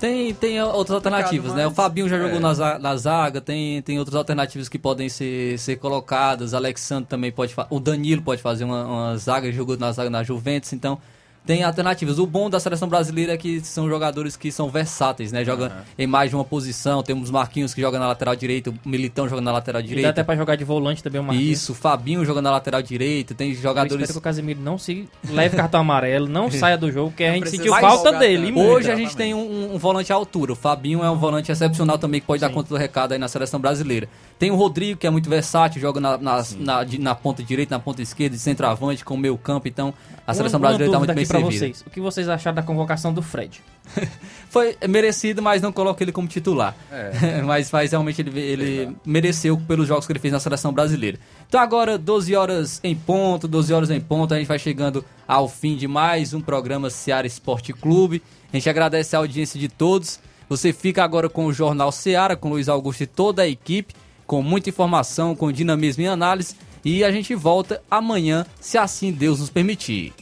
[0.00, 1.66] Tem, tem outras alternativas, né?
[1.66, 2.20] O Fabinho já é.
[2.20, 6.52] jogou na, za- na zaga, tem, tem outras alternativas que podem ser, ser colocadas.
[6.52, 10.72] Alexandre também pode O Danilo pode fazer uma, uma zaga, jogou na zaga na Juventus,
[10.72, 11.00] então
[11.46, 12.18] tem alternativas.
[12.18, 15.44] O bom da seleção brasileira é que são jogadores que são versáteis, né?
[15.44, 17.02] Joga em mais de uma posição.
[17.02, 20.10] Temos Marquinhos que joga na lateral direita, o Militão joga na lateral E dá direita.
[20.10, 21.50] até pra jogar de volante também o Marquinhos.
[21.50, 25.08] Isso, Fabinho joga na lateral direita, tem Eu espero jogadores que o Casemiro não se
[25.30, 28.50] leve cartão amarelo, não saia do jogo, porque a gente sentiu se falta dele.
[28.50, 28.68] muito.
[28.68, 30.52] Hoje a gente tem um, um volante à altura.
[30.52, 33.28] O Fabinho é um volante excepcional também que pode dar conta do recado aí na
[33.28, 34.08] seleção brasileira.
[34.38, 37.74] Tem o Rodrigo, que é muito versátil, joga na, na, na, de- na ponta direita,
[37.74, 39.66] na ponta esquerda, de centroavante, com o meio campo.
[39.66, 39.94] Então
[40.26, 41.50] a seleção Uma- brasileira está muito bem servida.
[41.58, 41.84] vocês.
[41.86, 43.62] O que vocês acharam da convocação do Fred?
[44.50, 46.74] Foi merecido, mas não coloco ele como titular.
[46.90, 47.40] É.
[47.46, 51.18] mas faz realmente ele, ele mereceu pelos jogos que ele fez na seleção brasileira.
[51.48, 55.48] Então agora, 12 horas em ponto, 12 horas em ponto, a gente vai chegando ao
[55.48, 58.22] fim de mais um programa Seara Esporte Clube.
[58.52, 60.20] A gente agradece a audiência de todos.
[60.48, 63.94] Você fica agora com o Jornal Seara, com Luiz Augusto e toda a equipe,
[64.26, 66.56] com muita informação, com dinamismo e análise.
[66.84, 70.12] E a gente volta amanhã, se assim Deus nos permitir.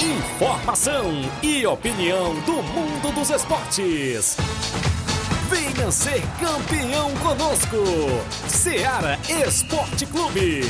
[0.00, 1.12] Informação
[1.42, 4.36] e opinião do mundo dos esportes.
[5.50, 7.76] Venha ser campeão conosco.
[8.48, 10.62] Seara Esporte Clube.